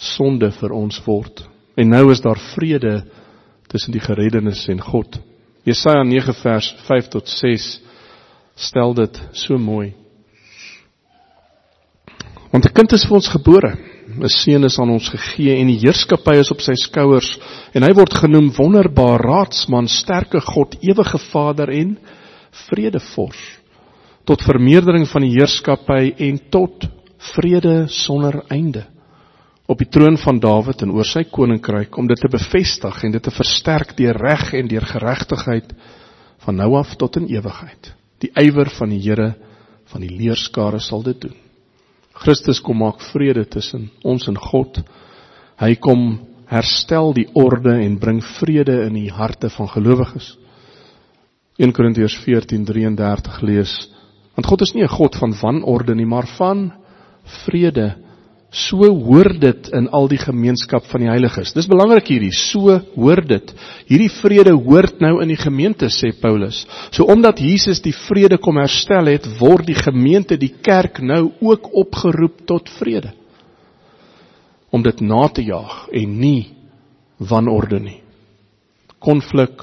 [0.00, 1.44] sonde vir ons word.
[1.76, 3.02] En nou is daar vrede
[3.70, 5.20] tussen die gereddenes en God.
[5.68, 7.68] Jesaja 9 vers 5 tot 6
[8.56, 9.92] stel dit so mooi.
[12.50, 13.76] Want 'n kind is vir ons gebore,
[14.08, 17.38] 'n seun is aan ons gegee en die heerskappy is op sy skouers
[17.74, 21.98] en hy word genoem wonderbaar raadsman, sterke God, ewige Vader en
[22.50, 23.59] vredevors.
[24.24, 26.86] Tot vermeerdering van die heerskappy en tot
[27.34, 28.86] vrede sonder einde
[29.70, 33.22] op die troon van Dawid en oor sy koninkryk om dit te bevestig en dit
[33.22, 35.70] te versterk deur reg en deur geregtigheid
[36.42, 37.92] van nou af tot in ewigheid.
[38.18, 39.34] Die ywer van die Here
[39.92, 41.36] van die leerskare sal dit doen.
[42.20, 44.82] Christus kom maak vrede tussen ons en God.
[45.60, 46.18] Hy kom
[46.50, 50.34] herstel die orde en bring vrede in die harte van gelowiges.
[51.60, 53.74] 1 Korintiërs 14:33 lees:
[54.40, 56.72] Want God is nie 'n God van wanorde nie, maar van
[57.44, 57.96] vrede
[58.50, 61.52] So hoor dit in al die gemeenskap van die heiliges.
[61.54, 63.52] Dis belangrik hierdie, so hoor dit.
[63.86, 66.64] Hierdie vrede hoort nou in die gemeente sê Paulus.
[66.90, 71.70] So omdat Jesus die vrede kom herstel het, word die gemeente, die kerk nou ook
[71.78, 73.12] opgeroep tot vrede.
[74.74, 76.50] Om dit na te jaag en nie
[77.18, 78.00] wanorde nie.
[78.98, 79.62] Konflik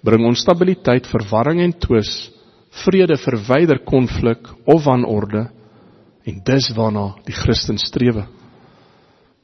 [0.00, 2.30] bring onstabiliteit, verwarring en twis.
[2.72, 5.50] Vrede verwyder konflik of wanorde
[6.22, 8.26] En dis waarna die Christen strewe.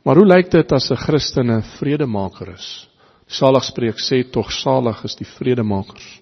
[0.06, 2.88] Maar hoe lyk dit as 'n Christen 'n vredemaker is?
[3.26, 6.20] Saligspreek sê tog salig is die vredemakers.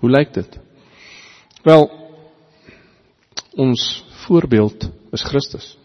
[0.00, 0.58] Hoe lyk dit?
[1.62, 1.90] Wel
[3.56, 5.78] ons voorbeeld is Christus.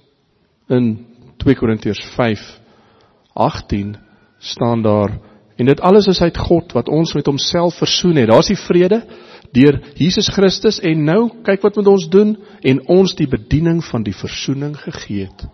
[0.70, 1.06] In
[1.38, 3.98] 2 Korintiërs 5:18
[4.40, 5.20] staan daar
[5.56, 8.30] en dit alles is uit God wat ons met homself versoen het.
[8.30, 9.06] Daar's die vrede
[9.54, 14.04] deur Jesus Christus en nou kyk wat met ons doen en ons die bediening van
[14.04, 15.48] die versoening gegee het.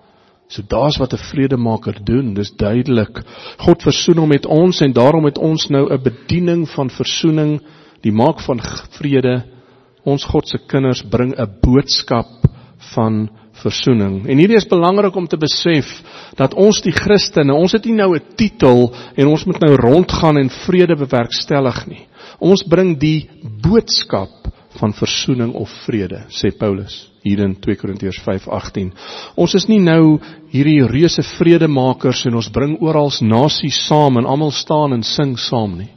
[0.47, 3.23] So daar's wat 'n vredemaker doen, dis duidelik.
[3.58, 7.62] God versoen hom met ons en daarom het ons nou 'n bediening van versoening,
[8.01, 9.43] die maak van vrede.
[10.03, 12.27] Ons God se kinders bring 'n boodskap
[12.93, 14.27] van versoening.
[14.27, 15.88] En hierdie is belangrik om te besef
[16.36, 20.38] dat ons die Christene, ons het nie nou 'n titel en ons moet nou rondgaan
[20.38, 22.08] en vrede bewerkstellig nie.
[22.39, 23.28] Ons bring die
[23.63, 24.45] boodskap
[24.80, 28.91] van versoening of vrede, sê Paulus hier in 2 Korintiërs 5:18.
[29.36, 30.19] Ons is nie nou
[30.54, 35.78] hierdie reuse vredemakers en ons bring oral nasies saam en almal staan en sing saam
[35.80, 35.89] nie.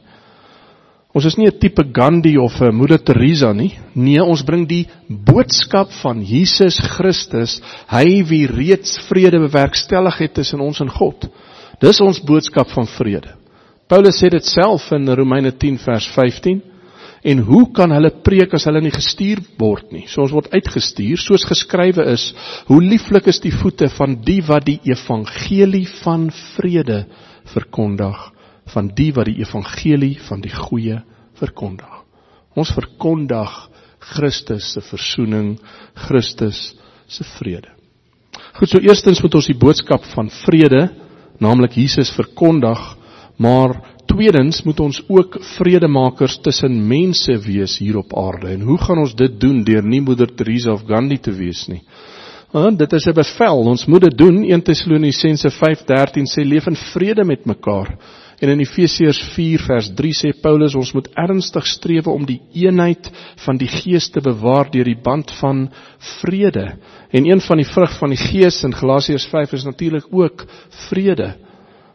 [1.14, 3.78] Ons is nie 'n tipe Gandhi of 'n Moeder Teresa nie.
[3.94, 10.60] Nee, ons bring die boodskap van Jesus Christus, hy wie reeds vrede bewerkstellig het tussen
[10.60, 11.28] ons en God.
[11.80, 13.37] Dis ons boodskap van vrede.
[13.88, 16.60] Paulus sê dit self in Romeine 10 vers 15.
[17.24, 20.04] En hoe kan hulle preek as hulle nie gestuur word nie?
[20.06, 22.28] So ons word uitgestuur soos geskrywe is,
[22.68, 27.06] hoe lieflik is die voete van die wat die evangelie van vrede
[27.50, 28.20] verkondig,
[28.70, 31.00] van die wat die evangelie van die goeie
[31.40, 32.04] verkondig.
[32.58, 33.56] Ons verkondig
[34.12, 35.56] Christus se verzoening,
[36.06, 36.60] Christus
[37.08, 37.72] se vrede.
[38.58, 40.86] Goed, so eerstens moet ons die boodskap van vrede,
[41.42, 42.78] naamlik Jesus verkondig,
[43.38, 43.76] maar
[44.10, 48.48] tweedens moet ons ook vredemakers tussen mense wees hier op aarde.
[48.56, 51.82] En hoe gaan ons dit doen deur nie moeder Teresa of Gandhi te wees nie?
[52.50, 54.44] Want dit is 'n bevel, ons moet dit doen.
[54.44, 57.98] 1 Tessalonisense 5:13 sê leef in vrede met mekaar.
[58.38, 63.10] En in Efesiërs 4 vers 3 sê Paulus ons moet ernstig streef om die eenheid
[63.44, 65.68] van die Gees te bewaar deur die band van
[66.20, 66.78] vrede.
[67.10, 70.46] En een van die vrug van die Gees in Galasiërs 5 is natuurlik ook
[70.88, 71.34] vrede.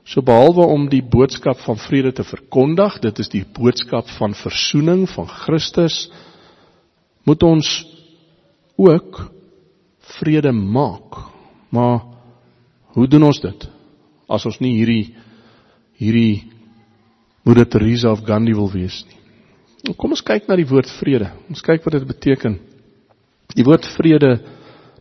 [0.06, 5.06] So behalwe om die boodskap van vrede te verkondig, dit is die boodskap van verzoening
[5.13, 6.10] van Christus,
[7.24, 7.70] moet ons
[8.76, 9.22] ook
[10.20, 11.22] vrede maak.
[11.72, 12.02] Maar
[12.94, 13.68] hoe doen ons dit?
[14.28, 15.13] As ons nie hierdie
[16.04, 16.50] hierdie
[17.44, 19.20] Moeder Teresa of Gandhi wil wees nie.
[20.00, 21.28] Kom ons kyk na die woord vrede.
[21.52, 22.56] Ons kyk wat dit beteken.
[23.52, 24.38] Die woord vrede,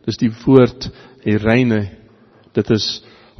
[0.02, 0.88] dis die woord
[1.22, 1.84] ereine.
[2.54, 2.86] Dit is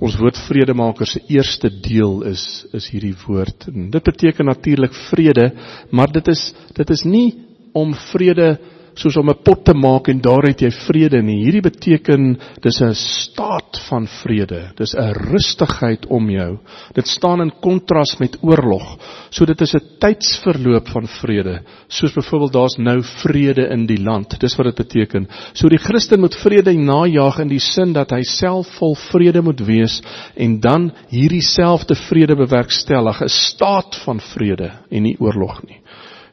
[0.02, 3.68] Ons woord vredemaker se eerste deel is is hierdie woord.
[3.70, 5.52] En dit beteken natuurlik vrede,
[5.90, 7.28] maar dit is dit is nie
[7.72, 8.56] om vrede
[8.94, 11.44] soos om 'n pot te maak en daar het jy vrede nie.
[11.44, 14.72] Hierdie beteken dis 'n staat van vrede.
[14.76, 16.58] Dis 'n rustigheid om jou.
[16.94, 18.98] Dit staan in kontras met oorlog.
[19.30, 21.62] So dit is 'n tydsverloop van vrede.
[21.88, 24.40] Soos byvoorbeeld daar's nou vrede in die land.
[24.40, 25.28] Dis wat dit beteken.
[25.52, 29.60] So die Christen moet vrede najag in die sin dat hy self vol vrede moet
[29.60, 30.00] wees
[30.36, 35.81] en dan hierdie selfde vrede bewerkstellig, 'n staat van vrede en nie oorlog nie.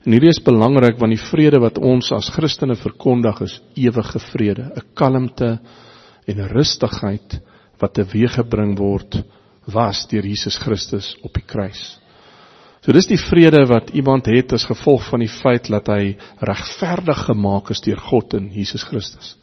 [0.06, 4.72] En hierdie is belangrik want die vrede wat ons as Christene verkondig is ewige vrede,
[4.72, 5.60] 'n kalmte
[6.28, 7.40] en 'n rustigheid
[7.80, 9.24] wat teweeggebring word
[9.68, 12.00] was deur Jesus Christus op die kruis.
[12.82, 17.26] So dis die vrede wat iemand het as gevolg van die feit dat hy regverdig
[17.28, 19.36] gemaak is deur God in Jesus Christus.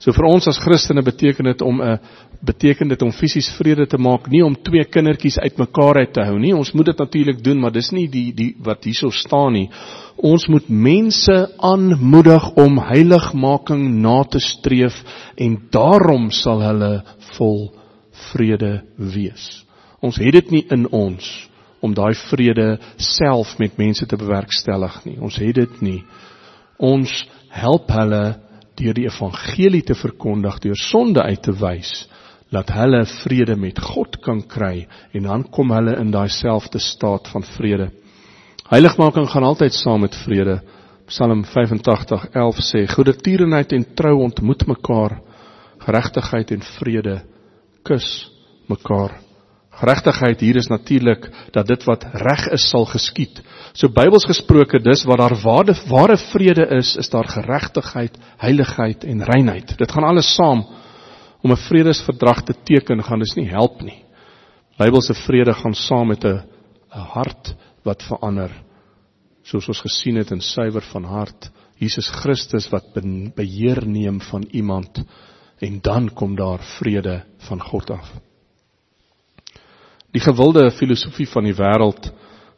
[0.00, 1.98] So vir ons as Christene beteken dit om 'n
[2.40, 6.38] beteken dit om fisies vrede te maak, nie om twee kindertjies uitmekaar uit te hou
[6.38, 6.54] nie.
[6.56, 9.68] Ons moet dit natuurlik doen, maar dis nie die die wat hierso staan nie.
[10.16, 15.04] Ons moet mense aanmoedig om heiligmaking na te streef
[15.36, 17.02] en daarom sal hulle
[17.36, 17.70] vol
[18.32, 19.64] vrede wees.
[20.00, 21.48] Ons het dit nie in ons
[21.80, 25.18] om daai vrede self met mense te bewerkstellig nie.
[25.20, 26.02] Ons het dit nie.
[26.78, 28.40] Ons help hulle
[28.80, 31.92] deur die evangelie te verkondig, deur sonde uit te wys,
[32.50, 37.30] laat hulle vrede met God kan kry en dan kom hulle in daai selfde staat
[37.30, 37.90] van vrede.
[38.70, 40.60] Heiligmaking gaan altyd saam met vrede.
[41.10, 45.20] Psalm 85:11 sê: "Goedertierenheid en trou ontmoet mekaar,
[45.78, 47.22] geregtigheid en vrede
[47.82, 48.30] kus
[48.68, 49.29] mekaar."
[49.80, 53.40] Geregtigheid hier is natuurlik dat dit wat reg is sal geskied.
[53.72, 59.24] So Bybels gesproke, dis waar daar ware ware vrede is, is daar geregtigheid, heiligheid en
[59.24, 59.76] reinheid.
[59.78, 60.66] Dit gaan alles saam.
[61.40, 64.04] Om 'n vredesverdrag te teken gaan dis nie help nie.
[64.76, 66.42] Bybelse vrede gaan saam met 'n
[66.94, 68.50] 'n hart wat verander.
[69.42, 72.92] Soos ons gesien het in suiwer van hart, Jesus Christus wat
[73.34, 75.02] beheer neem van iemand
[75.58, 78.29] en dan kom daar vrede van God af.
[80.10, 82.10] Die gewilde filosofie van die wêreld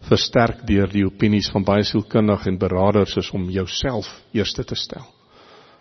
[0.09, 5.05] versterk deur die opinies van baie sielkundiges en beraders is om jouself eerste te stel.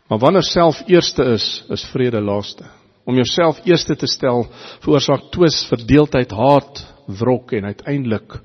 [0.10, 2.68] Maar wanneer self eerste is, is vrede laaste.
[3.08, 4.44] Om jouself eerste te stel
[4.84, 8.36] veroorsaak twis, verdeeldheid, haat, wrok en uiteindelik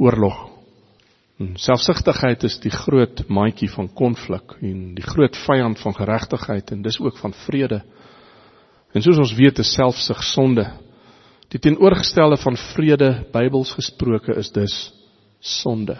[0.00, 0.46] oorlog.
[1.60, 6.96] Selfsugtigheid is die groot maatjie van konflik en die groot vyand van geregtigheid en dis
[7.00, 7.82] ook van vrede.
[8.96, 10.64] En soos ons weet, is selfsug sonde.
[11.56, 14.74] Die teenoorgestelde van vrede, Bybels gesproke, is dus
[15.40, 15.94] sonde.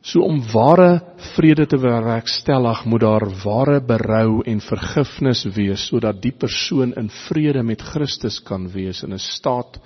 [0.00, 1.02] So om ware
[1.34, 7.60] vrede te bewerkstellig, moet daar ware berou en vergifnis wees sodat die persoon in vrede
[7.66, 9.76] met Christus kan wees in 'n staat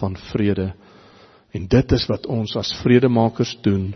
[0.00, 0.72] van vrede.
[1.52, 3.94] En dit is wat ons as vredemakers doen.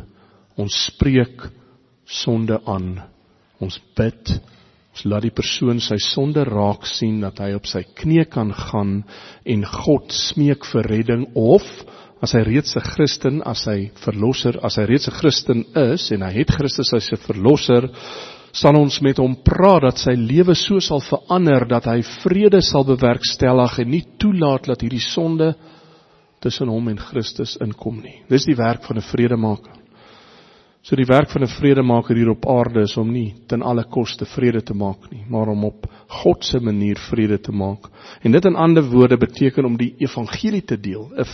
[0.57, 1.49] Ons spreek
[2.05, 3.09] sonde aan.
[3.59, 4.41] Ons bid
[5.05, 9.03] laat die persoon sy sonde raak sien dat hy op sy knie kan gaan
[9.45, 11.67] en God smeek vir redding of
[12.23, 16.23] as hy reeds 'n Christen, as hy verlosser, as hy reeds 'n Christen is en
[16.23, 17.89] hy het Christus as sy verlosser,
[18.53, 22.85] sal ons met hom praat dat sy lewe so sal verander dat hy vrede sal
[22.85, 25.55] bewerkstellig en nie toelaat dat hierdie sonde
[26.41, 28.23] tussen hom en Christus inkom nie.
[28.29, 29.78] Dis die werk van 'n vredemaker.
[30.89, 34.25] So die werk van 'n vredemaker hier op aarde is om nie ten alle koste
[34.25, 37.91] vrede te maak nie, maar om op God se manier vrede te maak.
[38.23, 41.11] En dit in ander woorde beteken om die evangelie te deel.
[41.13, 41.25] 'n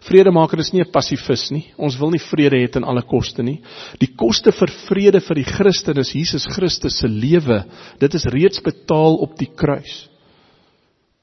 [0.00, 1.72] Vredemaker is nie 'n passivus nie.
[1.76, 3.60] Ons wil nie vrede hê ten alle koste nie.
[3.98, 7.64] Die koste vir vrede vir die Christen is Jesus Christus se lewe.
[7.98, 10.08] Dit is reeds betaal op die kruis.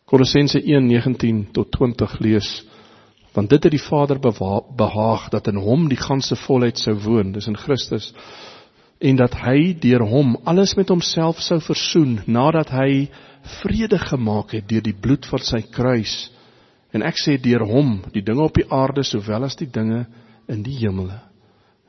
[0.06, 2.67] Kolossense 1:19 tot 20 lees
[3.38, 7.47] want dit het die Vader behaag dat in hom die ganse volheid sou woon dis
[7.47, 8.10] in Christus
[8.97, 13.06] en dat hy deur hom alles met homself sou versoen nadat hy
[13.62, 16.15] vrede gemaak het deur die bloed van sy kruis.
[16.91, 20.06] En ek sê deur hom die dinge op die aarde sowel as die dinge
[20.50, 21.19] in die hemele.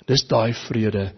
[0.09, 1.11] Dis daai vrede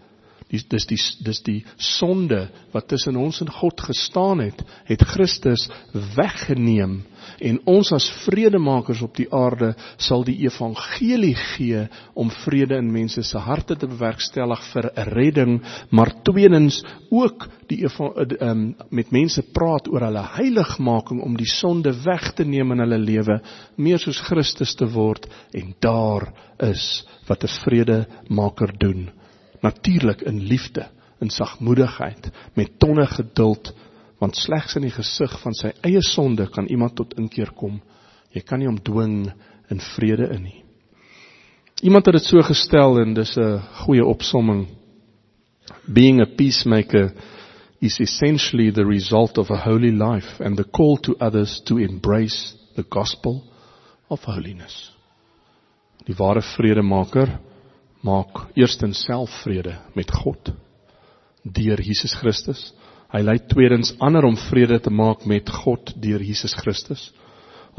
[0.51, 4.59] dis dis die dis die sonde wat tussen ons en God gestaan het
[4.89, 5.69] het Christus
[6.17, 7.01] weggeneem.
[7.39, 9.71] En ons as vredemakers op die aarde
[10.01, 11.85] sal die evangelie gee
[12.17, 16.81] om vrede in mense se harte te bewerkstellig vir redding, maar tweedens
[17.11, 22.73] ook die um, met mense praat oor hulle heiligmaking om die sonde weg te neem
[22.75, 23.39] in hulle lewe,
[23.77, 25.27] meer soos Christus te word.
[25.53, 29.09] En daar is wat 'n vredemaker doen.
[29.61, 30.87] Natuurlik in liefde,
[31.19, 33.73] in sagmoedigheid, met tonne geduld
[34.21, 37.79] want slegs in die gesig van sy eie sonde kan iemand tot inkeer kom.
[38.29, 39.31] Jy kan nie hom dwing
[39.73, 40.59] in vrede in nie.
[41.81, 44.67] Iemand het dit so gestel en dis 'n goeie opsomming.
[45.87, 47.13] Being a peacemaker
[47.81, 52.53] is essentially the result of a holy life and the call to others to embrace
[52.75, 53.43] the gospel
[54.07, 54.93] of holiness.
[56.05, 57.39] Die ware vredemaker
[58.01, 60.53] maak eerstens self vrede met God
[61.43, 62.71] deur Jesus Christus.
[63.11, 67.09] Hy lei tweedens ander om vrede te maak met God deur Jesus Christus.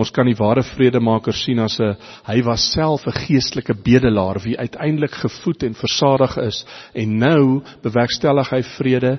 [0.00, 4.58] Ons kan die ware vredemaker sien as 'n hy was self 'n geestelike bedelaar wie
[4.58, 6.64] uiteindelik gevoed en versadig is
[6.94, 9.18] en nou bewerkstellig hy vrede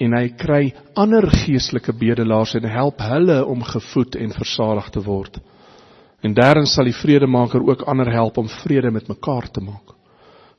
[0.00, 5.38] en hy kry ander geestelike bedelaars en help hulle om gevoed en versadig te word.
[6.22, 9.99] En daarin sal die vredemaker ook ander help om vrede met mekaar te maak.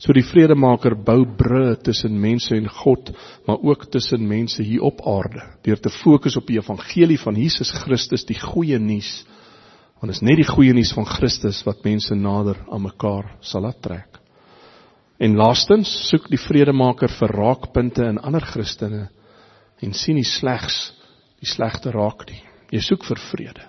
[0.01, 3.11] So die vredemaker bou bru tussen mense en God,
[3.45, 7.69] maar ook tussen mense hier op aarde deur te fokus op die evangelie van Jesus
[7.83, 9.19] Christus, die goeie nuus
[10.01, 13.61] Want dit is net die goeie nuus van Christus wat mense nader aan mekaar sal
[13.67, 14.17] laat trek.
[15.21, 19.03] En laastens soek die vredemaker vir raakpunte in ander Christene
[19.85, 20.79] en sien nie slegs
[21.37, 22.41] die slegte raak nie.
[22.73, 23.67] Jy soek vir vrede.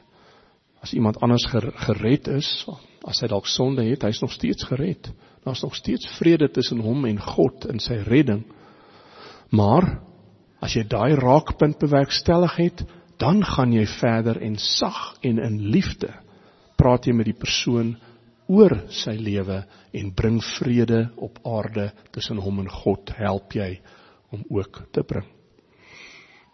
[0.81, 2.49] As iemand anders gered is,
[3.09, 5.11] as hy dalk sonde het, hy's nog steeds gered.
[5.45, 8.45] Daar's nog steeds vrede tussen hom en God in sy redding.
[9.51, 9.99] Maar
[10.63, 12.85] as jy daai raakpunt bewerkstellig het,
[13.19, 16.11] dan gaan jy verder en sag en in liefde
[16.79, 17.95] praat jy met die persoon
[18.51, 19.61] oor sy lewe
[19.95, 23.77] en bring vrede op aarde tussen hom en God help jy
[24.35, 25.29] om ook te bring.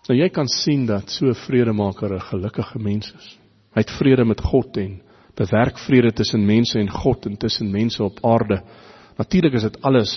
[0.08, 3.38] Nou jy kan sien dat so 'n vredemaker 'n gelukkige mens is.
[3.74, 5.00] Hy het vrede met God en
[5.38, 8.62] bewerk vrede tussen mense en God en tussen mense op aarde.
[9.18, 10.12] Natuurlik is dit alles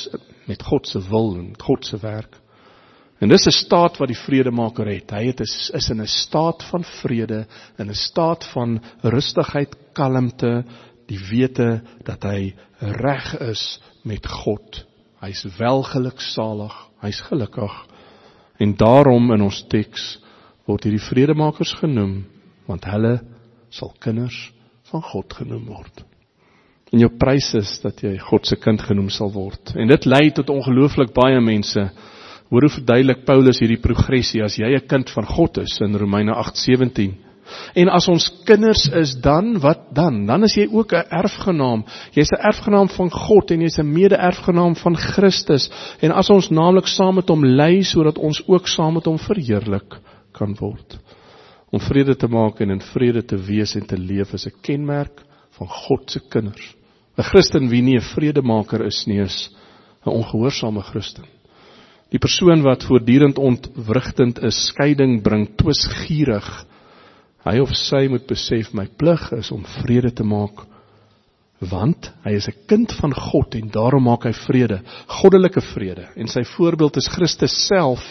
[0.49, 2.37] met God se wil en God se werk.
[3.21, 5.11] En dis 'n staat wat die vredemaker het.
[5.11, 7.45] Hy het is, is in 'n staat van vrede,
[7.77, 10.63] in 'n staat van rustigheid, kalmte,
[11.07, 14.85] die wete dat hy reg is met God.
[15.19, 17.85] Hy's welgeluksalig, hy's gelukkig.
[18.57, 20.19] En daarom in ons teks
[20.65, 22.25] word hierdie vredemakers genoem
[22.65, 23.21] want hulle
[23.69, 24.51] sal kinders
[24.91, 26.05] van God genoem word.
[26.91, 29.75] En jou prys is dat jy God se kind genoem sal word.
[29.75, 31.89] En dit lei tot ongelooflik baie mense
[32.51, 36.33] Hoor hoe verduidelik Paulus hierdie progressie as jy 'n kind van God is in Romeine
[36.35, 37.13] 8:17.
[37.75, 40.25] En as ons kinders is dan wat dan?
[40.25, 41.85] Dan is jy ook 'n erfgenaam.
[42.11, 45.71] Jy's 'n erfgenaam van God en jy's 'n mede-erfgenaam van Christus.
[46.01, 49.99] En as ons naamlik saam met hom ly sodat ons ook saam met hom verheerlik
[50.33, 50.99] kan word.
[51.71, 55.23] Om vrede te maak en in vrede te wees en te leef is 'n kenmerk
[55.57, 56.75] van God se kinders.
[57.17, 59.49] 'n Christen wie nie 'n vredemaker is nie, is
[60.05, 61.25] 'n ongehoorsame Christen.
[62.11, 66.65] Die persoon wat voortdurend ontwrigtend is, skeiding bring, twisgierig.
[67.45, 70.67] Hy of sy moet besef my plig is om vrede te maak
[71.61, 76.07] want hy is 'n kind van God en daarom maak hy vrede, goddelike vrede.
[76.15, 78.01] En sy voorbeeld is Christus self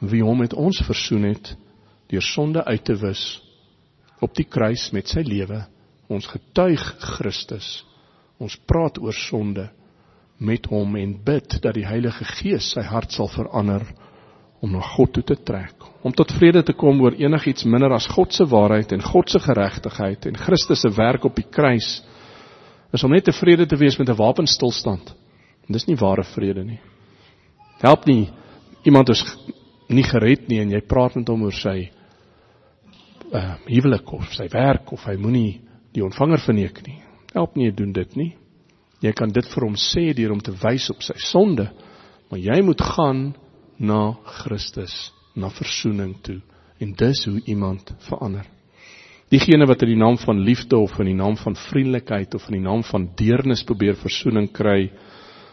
[0.00, 1.56] wie hom met ons versoen het
[2.10, 3.40] deur sonde uit te wis
[4.20, 5.62] op die kruis met sy lewe.
[6.10, 6.82] Ons getuig
[7.16, 7.84] Christus.
[8.40, 9.68] Ons praat oor sonde
[10.40, 13.84] met hom en bid dat die Heilige Gees sy hart sal verander
[14.60, 18.08] om na God toe te trek, om tot vrede te kom oor enigiets minder as
[18.12, 22.00] God se waarheid en God se geregtigheid en Christus se werk op die kruis
[22.92, 25.14] is om net tevrede te wees met 'n wapenstilstand.
[25.68, 26.80] En dis nie ware vrede nie.
[27.80, 28.28] Help nie
[28.84, 29.22] iemand is
[29.88, 31.90] nie gered nie en jy praat met hom oor sy
[33.30, 35.60] uh huwelik of sy werk of hy moenie
[35.94, 36.98] die ontvanger verneek nie.
[37.34, 38.32] Help nie doen dit nie.
[39.00, 41.70] Jy kan dit vir hom sê deur om te wys op sy sonde,
[42.30, 43.22] maar jy moet gaan
[43.80, 44.12] na
[44.42, 46.40] Christus, na verzoening toe
[46.80, 48.46] en dis hoe iemand verander.
[49.30, 52.58] Diegene wat in die naam van liefde of in die naam van vriendelikheid of in
[52.58, 54.90] die naam van deernis probeer verzoening kry,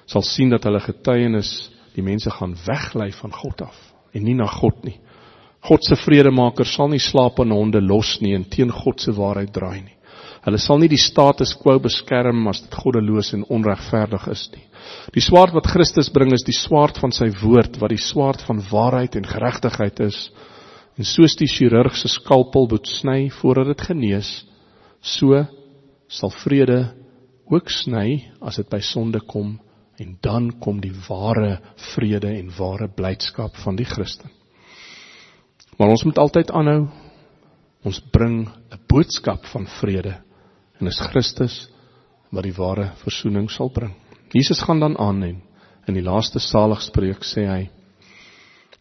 [0.09, 1.51] sal sien dat hulle getuienis
[1.93, 3.78] die mense gaan weglei van God af
[4.15, 4.97] en nie na God nie.
[5.68, 9.82] God se vredemaker sal nie slapende honde los nie en teen God se waarheid draai
[9.84, 9.95] nie.
[10.47, 14.63] Hulle sal nie die status quo beskerm as dit goddeloos en onregverdig is nie.
[15.11, 18.61] Die swaard wat Christus bring is die swaard van sy woord wat die swaard van
[18.70, 20.22] waarheid en geregtigheid is.
[20.95, 24.32] En soos die chirurg se skalpel moet sny voordat dit genees,
[25.03, 25.43] so
[26.07, 26.80] sal vrede
[27.51, 28.07] ook sny
[28.39, 29.57] as dit by sonde kom
[29.99, 31.57] en dan kom die ware
[31.91, 34.32] vrede en ware blydskap van die Christen.
[35.78, 36.88] Maar ons moet altyd aanhou.
[37.86, 40.17] Ons bring 'n boodskap van vrede
[40.80, 41.69] en dis Christus
[42.32, 43.93] wat die ware verzoening sal bring.
[44.34, 45.41] Jesus gaan dan aan en
[45.88, 47.69] in die laaste saligspreek sê hy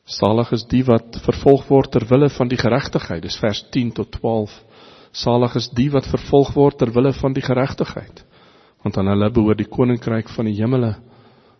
[0.07, 3.24] Salig is die wat vervolg word ter wille van die geregtigheid.
[3.24, 4.53] Dis vers 10 tot 12.
[5.11, 8.22] Salig is die wat vervolg word ter wille van die geregtigheid.
[8.84, 10.92] Want aan hulle behoort die koninkryk van die hemele.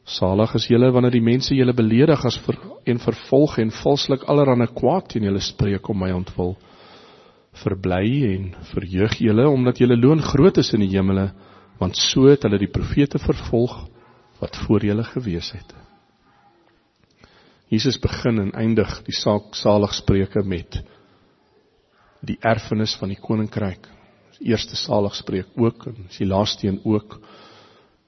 [0.07, 4.69] Salig is julle wanneer die mense julle beledig as ver, en vervolg en valslik allerlei
[4.71, 6.55] kwaad teen julle spreek om my ontwil.
[7.65, 11.33] Verbly en verheug julle omdat julle loon groot is in die hemele,
[11.81, 13.75] want so het hulle die profete vervolg
[14.39, 15.75] wat voor julle gewees het.
[17.73, 20.79] Jesus begin en eindig die saak saligspreuke met
[22.27, 23.89] die erfenis van die koninkryk.
[24.39, 27.19] Die eerste saligspreuk ook en die laaste een ook.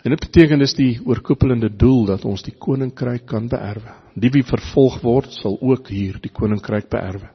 [0.04, 3.96] En dit beteken dis die oorkoepelende doel dat ons die koninkryk kan beerwe.
[4.14, 7.32] Die wie vervolg word, sal ook hier die koninkryk beerwe.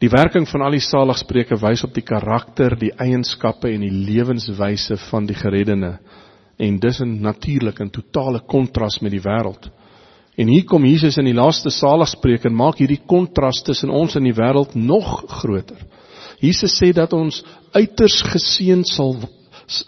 [0.00, 4.96] Die werking van al die saligspreuke wys op die karakter, die eienskappe en die lewenswyse
[5.10, 5.98] van die gereddene
[6.60, 9.70] en dis 'n natuurlik en totale kontras met die wêreld.
[10.36, 14.24] En hier kom Jesus in die laaste saligspreek en maak hierdie kontras tussen ons en
[14.24, 15.76] die wêreld nog groter.
[16.40, 19.16] Jesus sê dat ons uiters geseën sal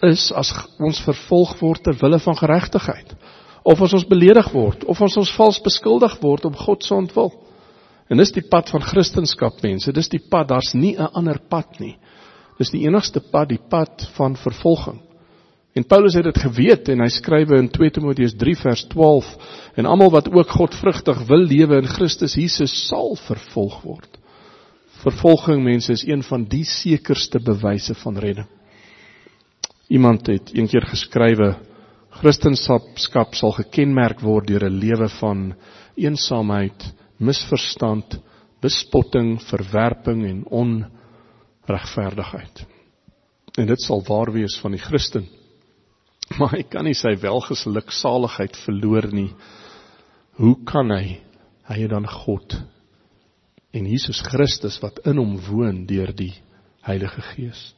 [0.01, 3.15] is as ons vervolg word ter wille van geregtigheid
[3.63, 7.31] of as ons beledig word of as ons vals beskuldig word om God se ontwil.
[8.11, 11.79] En dis die pad van Christendom mense, dis die pad, daar's nie 'n ander pad
[11.79, 11.97] nie.
[12.59, 15.01] Dis die enigste pad, die pad van vervolging.
[15.73, 19.25] En Paulus het dit geweet en hy skrywe in 2 Timoteus 3 vers 12
[19.75, 24.19] en almal wat ook godvrugtig wil lewe in Christus Jesus sal vervolg word.
[25.01, 28.47] Vervolging mense is een van die sekerste bewyse van redding.
[29.93, 31.51] Iemand het eendag geskrywe
[32.17, 32.81] Christendom
[33.37, 35.53] sal gekenmerk word deur 'n lewe van
[35.95, 38.19] eensaamheid, misverstand,
[38.61, 42.65] bespotting, verwerping en onregverdigheid.
[43.57, 45.27] En dit sal waar wees van die Christen
[46.39, 49.31] maar hy kan nie sy welgeluksaligheid verloor nie.
[50.39, 51.19] Hoe kan hy?
[51.67, 52.57] Hy het dan God
[53.73, 56.33] en Jesus Christus wat in hom woon deur die
[56.85, 57.71] Heilige Gees.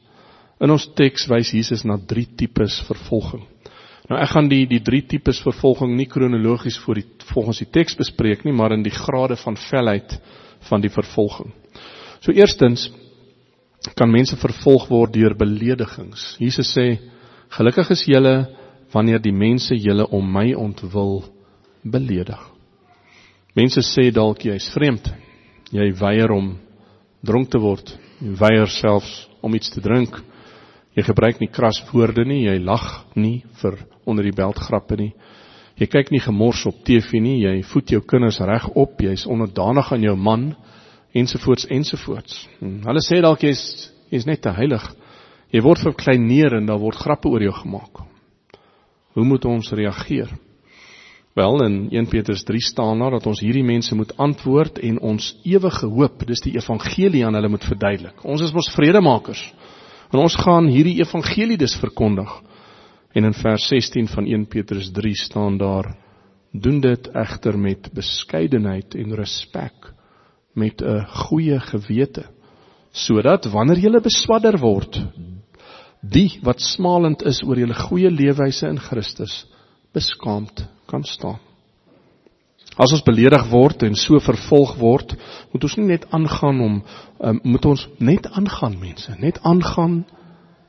[0.60, 3.44] In ons teks wys Jesus na drie tipes vervolging.
[4.06, 7.96] Nou ek gaan die die drie tipes vervolging nie kronologies voor die volgens die teks
[7.98, 10.14] bespreek nie, maar in die grade van felheid
[10.68, 11.50] van die vervolging.
[12.22, 12.88] So eerstens
[13.98, 16.34] kan mense vervolg word deur beledigings.
[16.40, 16.96] Jesus sê
[17.56, 18.34] Gelukkig is julle
[18.92, 21.20] wanneer die mense julle om my ontwil
[21.84, 22.40] beledig.
[23.56, 25.08] Mense sê dalk jy's vreemd.
[25.72, 26.56] Jy weier om
[27.26, 27.94] dronk te word.
[28.20, 30.18] Jy weier selfs om iets te drink.
[30.96, 33.76] Jy gebruik nie kras woorde nie, jy lag nie vir
[34.08, 35.12] onder die beld grappe nie.
[35.76, 39.90] Jy kyk nie gemors op TV nie, jy voed jou kinders reg op, jy's onderdanig
[39.92, 40.54] aan jou man
[41.16, 42.46] ensovoorts ensovoorts.
[42.60, 43.62] Hm, hulle sê dalk jy's
[44.08, 44.84] jy's net te heilig.
[45.52, 48.02] Jy word verkleineer en daar word grappe oor jou gemaak.
[49.16, 50.32] Hoe moet ons reageer?
[51.36, 55.34] Wel in 1 Petrus 3 staan daar dat ons hierdie mense moet antwoord en ons
[55.44, 58.24] ewige hoop, dis die evangelie aan hulle moet verduidelik.
[58.24, 59.42] Ons is mos vredemakers.
[60.16, 62.30] En ons gaan hierdie evangelie dus verkondig.
[63.12, 65.90] En in vers 16 van 1 Petrus 3 staan daar:
[66.52, 69.92] Doen dit egter met beskeidenheid en respek,
[70.54, 72.24] met 'n goeie gewete,
[72.92, 75.04] sodat wanneer jy beswadder word,
[76.00, 79.46] die wat smalend is oor julle goeie leefwyse in Christus
[79.92, 81.45] beskaamd kan staan.
[82.76, 85.14] As ons beledig word en so vervolg word,
[85.52, 86.74] moet ons nie net aangaan om
[87.24, 90.02] um, moet ons net aangaan mense, net aangaan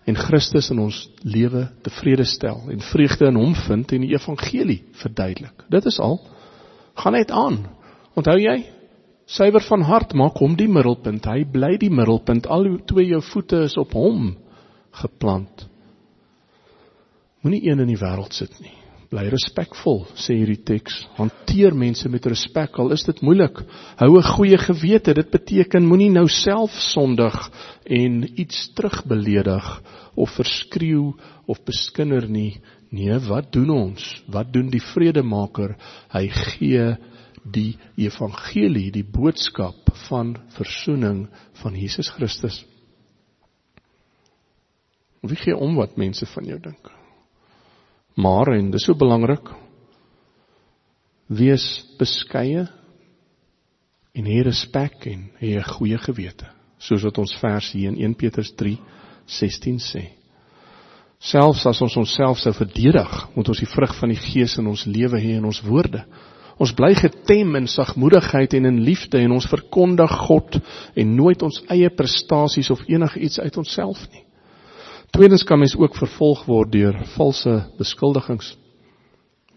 [0.08, 4.80] en Christus in ons lewe tevrede stel en vreugde in hom vind en die evangelie
[5.02, 5.68] verduidelik.
[5.68, 6.22] Dit is al.
[6.98, 7.66] Gaan net aan.
[8.16, 8.62] Onthou jy?
[9.28, 11.28] Suiwer van hart maak hom die middelpunt.
[11.28, 12.48] Hy bly die middelpunt.
[12.48, 14.32] Al twee jou voete is op hom
[15.02, 15.68] geplant.
[17.44, 18.74] Moenie een in die wêreld sit nie.
[19.08, 20.98] Bly respekvol, sê hierdie teks.
[21.16, 23.62] Hanteer mense met respek al is dit moeilik.
[24.02, 25.14] Hou 'n goeie gewete.
[25.14, 27.36] Dit beteken moenie nou self sondig
[27.86, 29.82] en iets terugbeledig
[30.16, 31.14] of verskreeu
[31.48, 32.60] of beskinder nie.
[32.92, 34.24] Nee, wat doen ons?
[34.28, 35.78] Wat doen die vredemaker?
[36.12, 36.98] Hy gee
[37.46, 41.28] die evangelie, die boodskap van verzoening
[41.62, 42.66] van Jesus Christus.
[45.22, 46.97] Wie gee om wat mense van jou dink?
[48.18, 49.52] Maar en dis so belangrik.
[51.28, 51.66] Wees
[52.00, 52.66] beskeie
[54.18, 56.48] en hê respek en hê 'n goeie gewete,
[56.80, 60.04] soos wat ons vers hier in 1 Petrus 3:16 sê.
[61.20, 64.86] Selfs as ons onsself sou verdedig, moet ons die vrug van die Gees in ons
[64.86, 66.06] lewe hê in ons woorde.
[66.58, 70.60] Ons bly getem in sagmoedigheid en in liefde en ons verkondig God
[70.96, 74.27] en nooit ons eie prestasies of enigiets uit onsself nie.
[75.12, 78.56] Tweedens kan mens ook vervolg word deur valse beskuldigings.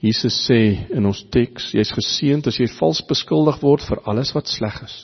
[0.01, 4.49] Jesus sê in ons teks, jy's geseënd as jy vals beskuldig word vir alles wat
[4.49, 4.95] sleg is.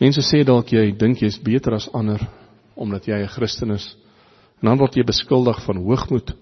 [0.00, 2.22] Mense sê dalk jy dink jy's beter as ander
[2.74, 3.96] omdat jy 'n Christen is.
[4.62, 6.34] En dan word jy beskuldig van hoogmoed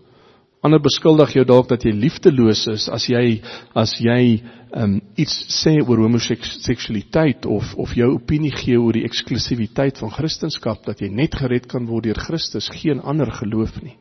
[0.61, 3.39] Ander beskuldig jou dalk dat jy liefdeloos is as jy
[3.79, 4.41] as jy
[4.75, 10.83] um, iets sê oor homoseksualiteit of of jou opinie gee oor die eksklusiwiteit van Christendom
[10.87, 13.95] dat jy net gered kan word deur Christus, geen ander geloof nie.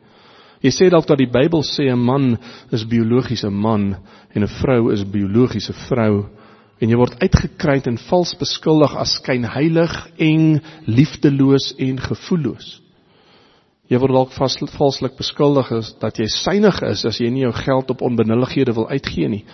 [0.58, 2.36] Jy sê dalk dat die Bybel sê 'n man
[2.72, 3.94] is biologiese man
[4.34, 6.26] en 'n vrou is biologiese vrou
[6.80, 12.80] en jy word uitgekry en vals beskuldig as skynheilig, eng, liefdeloos en gevoelloos.
[13.88, 14.34] Jy word dalk
[14.76, 18.88] valslik beskuldig is dat jy synig is as jy nie jou geld op onbenullighede wil
[18.90, 19.44] uitgee nie.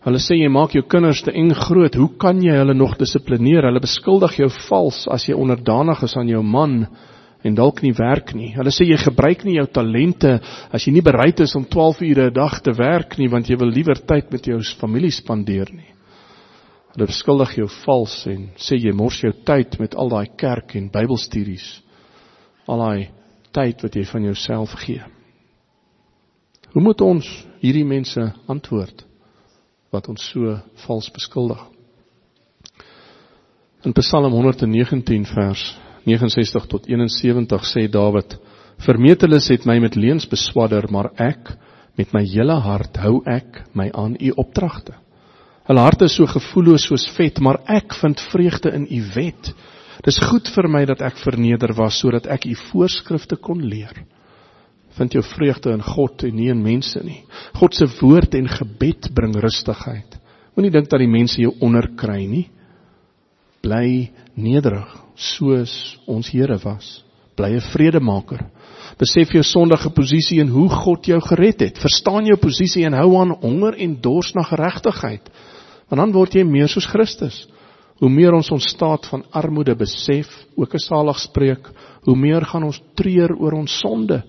[0.00, 1.92] Hulle sê jy maak jou kinders te eng groot.
[1.92, 3.66] Hoe kan jy hulle nog dissiplineer?
[3.68, 6.86] Hulle beskuldig jou vals as jy onderdanig is aan jou man
[7.44, 8.54] en dalk nie werk nie.
[8.56, 10.38] Hulle sê jy gebruik nie jou talente
[10.72, 13.60] as jy nie bereid is om 12 ure 'n dag te werk nie want jy
[13.60, 15.92] wil liewer tyd met jou familie spandeer nie.
[16.96, 20.88] Hulle beskuldig jou vals en sê jy mors jou tyd met al daai kerk en
[20.88, 21.82] Bybelstudies.
[22.66, 23.19] Al daai
[23.54, 25.02] tyd wat jy van jouself gee.
[26.70, 27.26] Hoe moet ons
[27.60, 29.04] hierdie mense antwoord
[29.90, 31.60] wat ons so vals beskuldig?
[33.82, 35.64] In Psalm 119 vers
[36.04, 38.36] 69 tot 71 sê Dawid:
[38.80, 41.54] Vermeteles het my met leuns beswadder, maar ek
[41.98, 44.94] met my hele hart hou ek my aan u opdragte.
[45.68, 49.52] Hulle harte is so gevoelloos soos vet, maar ek vind vreugde in u wet.
[50.04, 54.04] Dis goed vir my dat ek verneder was sodat ek u voorskrifte kon leer.
[54.96, 57.20] Vind jou vreugde in God en nie in mense nie.
[57.60, 60.16] God se woord en gebed bring rustigheid.
[60.56, 62.48] Moenie dink dat die mense jou onderkry nie.
[63.60, 64.88] Bly nederig
[65.20, 67.04] soos ons Here was.
[67.36, 68.46] Bly 'n vredemaker.
[68.98, 71.78] Besef jou sondige posisie en hoe God jou gered het.
[71.78, 75.30] Verstaan jou posisie en hou aan honger en dors na geregtigheid.
[75.88, 77.46] Want dan word jy meer soos Christus.
[78.00, 81.70] Hoe meer ons ons staat van armoede besef, ook 'n saligspreek,
[82.08, 84.22] hoe meer gaan ons treur oor ons sonde.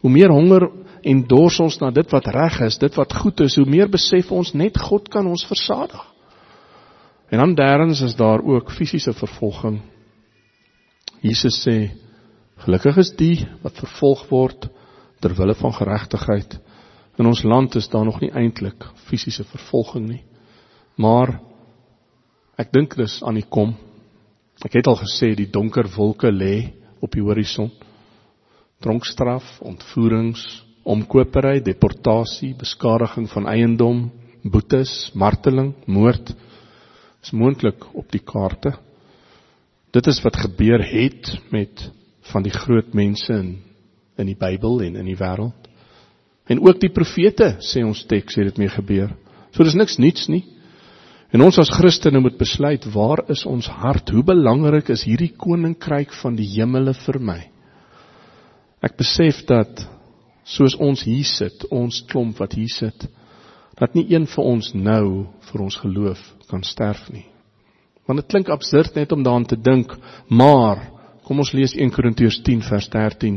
[0.00, 0.70] Hoe meer honger
[1.02, 4.30] en dors ons na dit wat reg is, dit wat goed is, hoe meer besef
[4.32, 6.06] ons net God kan ons versadig.
[7.30, 9.80] En dan derdens is daar ook fisiese vervolging.
[11.20, 11.90] Jesus sê:
[12.58, 14.68] Gelukkig is die wat vervolg word
[15.20, 16.58] ter wille van geregtigheid.
[17.18, 20.22] In ons land is daar nog nie eintlik fisiese vervolging nie.
[20.96, 21.40] Maar
[22.60, 23.72] Ek dink dis aan die kom.
[24.60, 27.70] Ek het al gesê die donker wolke lê op die horison.
[28.84, 30.42] Dronkstraf, ontvoerings,
[30.84, 34.08] omkopery, deportasie, beskadiging van eiendom,
[34.44, 36.34] boetes, marteling, moord
[37.20, 38.74] is moontlik op die kaarte.
[39.92, 41.88] Dit is wat gebeur het met
[42.30, 43.58] van die groot mense in
[44.20, 45.68] in die Bybel en in die wêreld.
[46.44, 49.14] En ook die profete sê ons teks het dit mee gebeur.
[49.56, 50.42] So dis niks nuuts nie.
[51.30, 54.10] En ons as Christene moet besluit waar is ons hart?
[54.10, 57.40] Hoe belangrik is hierdie koninkryk van die hemele vir my?
[58.82, 59.84] Ek besef dat
[60.42, 63.06] soos ons hier sit, ons klomp wat hier sit,
[63.78, 65.04] dat nie een van ons nou
[65.50, 66.20] vir ons geloof
[66.50, 67.28] kan sterf nie.
[68.08, 69.92] Want dit klink absurd net om daaraan te dink,
[70.26, 70.82] maar
[71.30, 73.36] Kom ons lees 1 Korintiërs 10 vers 13.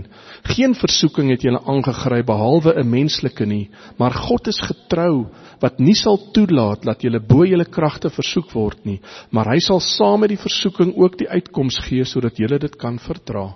[0.56, 3.70] Geen versoeking het julle aangegryp behalwe 'n menslike nie,
[4.00, 5.30] maar God is getrou
[5.62, 9.80] wat nie sal toelaat dat julle bo julle kragte versoek word nie, maar hy sal
[9.80, 13.54] saam met die versoeking ook die uitkoms gee sodat julle dit kan verdra.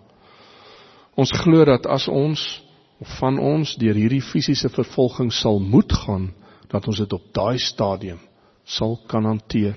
[1.18, 2.62] Ons glo dat as ons
[3.02, 6.32] of van ons deur hierdie fisiese vervolging sal moet gaan,
[6.70, 8.20] dat ons dit op daai stadium
[8.66, 9.74] sal kan hanteer.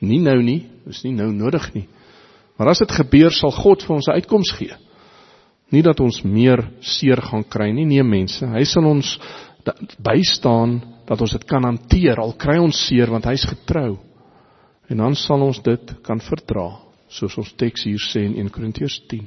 [0.00, 1.88] Nie nou nie, is nie nou nodig nie.
[2.58, 4.74] Maar as dit gebeur, sal God vir ons 'n uitkoms gee.
[5.70, 8.46] Nie dat ons meer seer gaan kry nie, nee mense.
[8.46, 9.18] Hy sal ons
[10.00, 13.98] bystaan dat ons dit kan hanteer al kry ons seer want hy's getrou.
[14.88, 16.70] En dan sal ons dit kan verdra,
[17.08, 19.26] soos ons teks hier sê in 1 Korintiërs 10.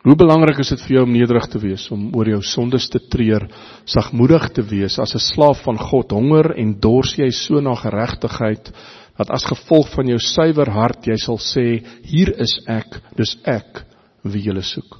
[0.00, 3.02] Hoe belangrik is dit vir jou om nederig te wees, om oor jou sondes te
[3.12, 3.44] treur,
[3.84, 8.72] sagmoedig te wees as 'n slaaf van God, honger en dors jy so na geregtigheid
[9.20, 13.82] dat as gevolg van jou suiwer hart jy sal sê hier is ek dis ek
[14.24, 14.96] wie jy soek.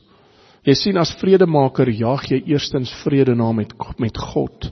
[0.69, 4.69] Jy sien as vredemaker jaag jy eerstens vrede na met met God.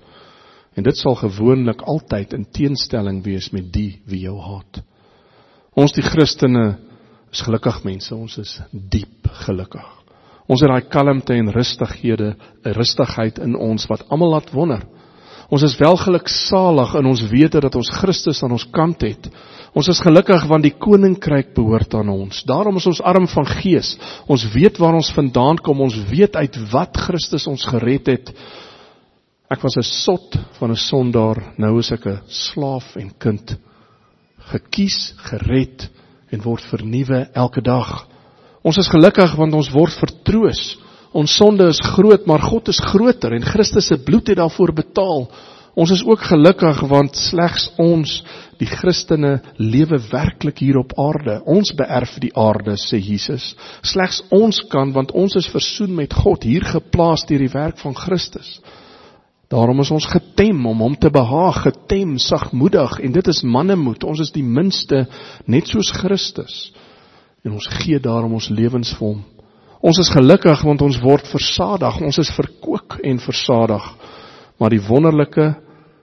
[0.76, 4.82] En dit sal gewoonlik altyd in teenstelling wees met die wie jou haat.
[5.74, 6.76] Ons die christene
[7.32, 8.14] is gelukkig mense.
[8.14, 9.88] Ons is diep gelukkig.
[10.49, 12.34] Ons het daai kalmte en rustighede
[12.76, 14.84] rustigheid in ons wat almal laat wonder
[15.49, 19.30] Ons is welgeluksalig in ons wete dat ons Christus aan ons kant het.
[19.72, 22.42] Ons is gelukkig want die koninkryk behoort aan ons.
[22.49, 23.94] Daarom is ons arm van gees.
[24.28, 25.80] Ons weet waar ons vandaan kom.
[25.80, 28.32] Ons weet uit wat Christus ons gered het.
[29.49, 33.57] Ek was 'n sot van 'n sondaar, nou is ek 'n slaaf en kind.
[34.53, 35.88] Gekies, gered
[36.30, 38.07] en word vernuwe elke dag.
[38.62, 40.76] Ons is gelukkig want ons word vertroos.
[41.12, 45.28] Ons sonde is groot, maar God is groter en Christus se bloed het daarvoor betaal.
[45.78, 48.16] Ons is ook gelukkig want slegs ons
[48.59, 51.38] die Christene lewe werklik hier op aarde.
[51.46, 53.52] Ons beerf die aarde, sê Jesus.
[53.86, 57.94] Slegs ons kan want ons is versoen met God hier geplaas deur die werk van
[57.94, 58.59] Christus.
[59.48, 64.04] Daarom is ons getem om hom te behaag, getem, sagmoedig en dit is mannemoed.
[64.04, 65.06] Ons is die minste
[65.46, 66.68] net soos Christus.
[67.46, 69.22] En ons gee daarom ons lewens vir hom.
[69.80, 72.00] Ons is gelukkig want ons word versadig.
[72.02, 73.84] Ons is verkoop en versadig.
[74.58, 75.52] Maar die wonderlike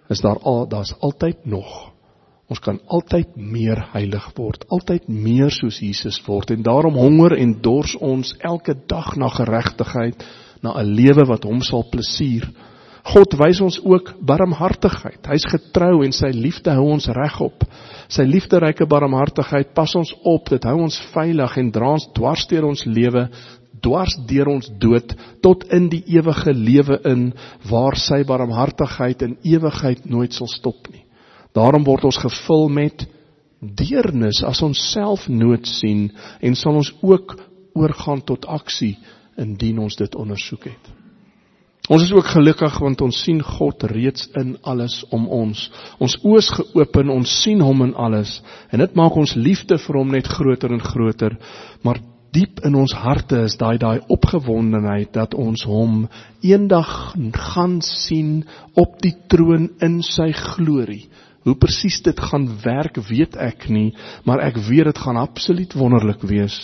[0.10, 1.92] is daar al daar's altyd nog.
[2.48, 7.56] Ons kan altyd meer heilig word, altyd meer soos Jesus word en daarom honger en
[7.62, 10.22] dors ons elke dag na geregtigheid,
[10.62, 12.46] na 'n lewe wat hom sal plesier.
[13.06, 15.26] God wys ons ook barmhartigheid.
[15.30, 17.64] Hy's getrou en sy liefde hou ons regop.
[18.10, 22.66] Sy liefderyke barmhartigheid pas ons op, dit hou ons veilig en dra ons dwars deur
[22.66, 23.30] ons lewe
[23.86, 25.14] dwars deur ons dood
[25.46, 27.28] tot in die ewige lewe in
[27.70, 31.06] waar sy barmhartigheid in ewigheid nooit sal stop nie.
[31.56, 33.06] Daarom word ons gevul met
[33.62, 36.10] deernis as ons self nood sien
[36.42, 37.38] en sal ons ook
[37.76, 38.96] oorgaan tot aksie
[39.40, 40.94] indien ons dit ondersoek het.
[41.86, 45.68] Ons is ook gelukkig want ons sien God reeds in alles om ons.
[46.02, 48.40] Ons oë is geopen, ons sien hom in alles
[48.74, 51.38] en dit maak ons liefde vir hom net groter en groter.
[51.86, 52.02] Maar
[52.36, 56.06] diep in ons harte is daai daai opgewondenheid dat ons hom
[56.44, 56.90] eendag
[57.52, 58.42] gaan sien
[58.76, 61.06] op die troon in sy glorie.
[61.46, 63.92] Hoe presies dit gaan werk, weet ek nie,
[64.26, 66.56] maar ek weet dit gaan absoluut wonderlik wees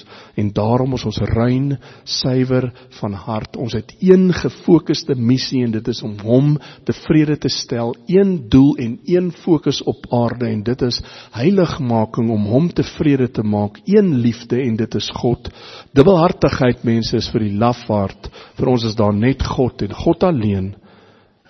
[0.41, 3.59] en daarom is ons rein, suiwer van hart.
[3.61, 6.55] Ons het een gefokusde missie en dit is om hom
[6.89, 11.01] tevrede te stel, een doel en een fokus op aarde en dit is
[11.37, 15.53] heiligmaking om hom tevrede te maak, een liefde en dit is God.
[15.93, 20.71] Dubbelhartigheid mense is vir die lafaard, vir ons is daar net God en God alleen.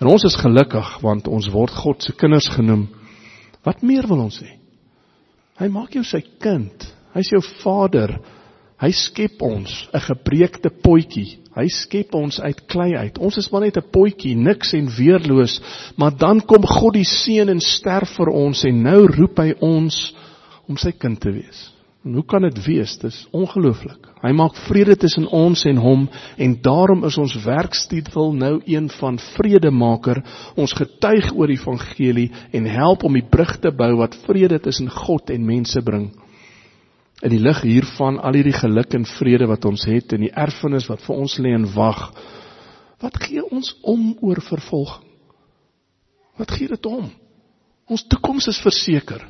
[0.02, 2.90] En ons is gelukkig want ons word God se kinders genoem.
[3.64, 4.58] Wat meer wil ons hê?
[5.60, 6.86] Hy maak jou sy kind.
[7.14, 8.16] Hy's jou vader.
[8.82, 11.38] Hy skep ons, 'n gebreekte potjie.
[11.54, 13.18] Hy skep ons uit klei uit.
[13.18, 15.60] Ons is maar net 'n potjie, niks en weerloos,
[15.96, 20.14] maar dan kom God die seun en sterf vir ons en nou roep hy ons
[20.68, 21.71] om sy kind te wees.
[22.02, 22.96] En hoe kan dit wees?
[22.98, 24.08] Dis ongelooflik.
[24.22, 29.18] Hy maak vrede tussen ons en hom en daarom is ons werkstitel nou een van
[29.36, 30.22] vredemaker.
[30.58, 34.90] Ons getuig oor die evangelie en help om die brug te bou wat vrede tussen
[34.90, 36.10] God en mense bring.
[37.22, 40.88] In die lig hiervan al hierdie geluk en vrede wat ons het en die erfenis
[40.90, 42.08] wat vir ons lê en wag.
[43.02, 45.06] Wat gee ons om oor vervolging?
[46.38, 47.06] Wat gee dit om?
[47.86, 49.22] Ons toekoms is verseker.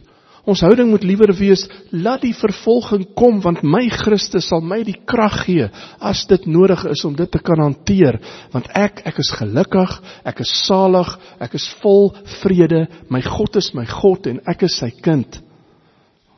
[0.43, 1.62] Ons houding moet liewer wees
[1.95, 5.68] laat die vervolging kom want my Christus sal my die krag gee
[6.03, 8.18] as dit nodig is om dit te kan hanteer
[8.51, 9.95] want ek ek is gelukkig,
[10.26, 14.80] ek is salig, ek is vol vrede, my God is my God en ek is
[14.82, 15.38] sy kind.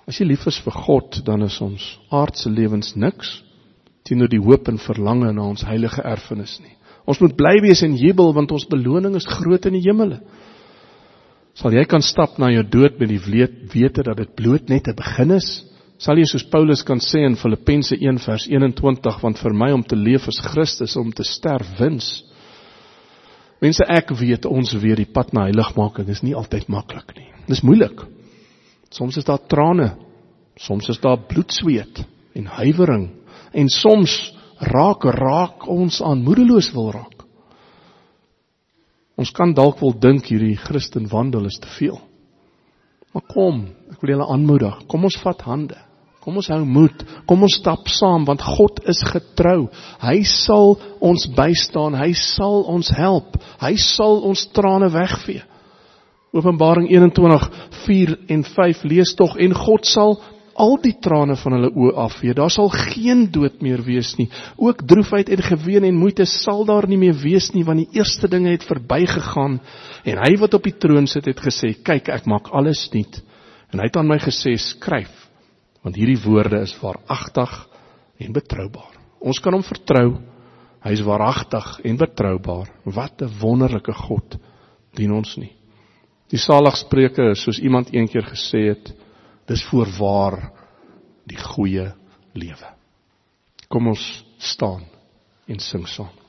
[0.05, 3.39] As jy lief is vir God, dan is ons aardse lewens niks
[4.05, 6.75] teenoor die hoop en verlange na ons heilige erfenis nie.
[7.09, 10.21] Ons moet bly wees en jubel want ons beloning is groot in die hemele
[11.55, 13.21] sal jy kan stap na jou dood met die
[13.73, 15.65] wete dat dit bloot net 'n begin is?
[15.99, 19.83] Sal jy soos Paulus kan sê in Filippense 1 vers 21 want vir my om
[19.83, 22.25] te leef is Christus om te sterf wins.
[23.63, 27.31] Mense ek weet ons weet die pad na heiligmaking is nie altyd maklik nie.
[27.49, 28.03] Dis moeilik.
[28.91, 29.95] Soms is daar trane,
[30.59, 33.09] soms is daar bloedsweet en huiwering
[33.55, 37.14] en soms raak raak ons aan moedeloos wil raak.
[39.21, 42.01] Ons kan dalk wel dink hierdie Christen wandel is te veel.
[43.15, 43.61] Maar kom,
[43.93, 44.81] ek wil julle aanmoedig.
[44.91, 45.79] Kom ons vat hande.
[46.25, 47.03] Kom ons hou moed.
[47.29, 49.69] Kom ons stap saam want God is getrou.
[50.03, 51.95] Hy sal ons bystaan.
[52.01, 53.37] Hy sal ons help.
[53.61, 55.45] Hy sal ons trane wegvee.
[56.35, 60.17] Openbaring 21:4 en 5 lees tog en God sal
[60.55, 62.35] al die trane van hulle oë afvee.
[62.37, 64.29] Daar sal geen dood meer wees nie.
[64.57, 68.29] Ook droefheid en geween en moeite sal daar nie meer wees nie want die eerste
[68.31, 69.61] dinge het verbygegaan.
[70.05, 73.23] En hy wat op die troon sit het gesê: "Kyk, ek maak alles nuut."
[73.73, 75.13] En hy het aan my gesê: "Skryf,
[75.83, 77.69] want hierdie woorde is waaragtig
[78.19, 80.21] en betroubaar." Ons kan hom vertrou.
[80.85, 82.69] Hy is waaragtig en betroubaar.
[82.85, 84.37] Wat 'n wonderlike God
[84.95, 85.53] dien ons nie.
[86.31, 88.93] Die saligspreuke soos iemand eendag gesê het,
[89.49, 90.39] dis voorwaar
[91.29, 91.91] die goeie
[92.33, 92.71] lewe.
[93.69, 94.05] Kom ons
[94.39, 94.85] staan
[95.49, 96.24] en sing saam.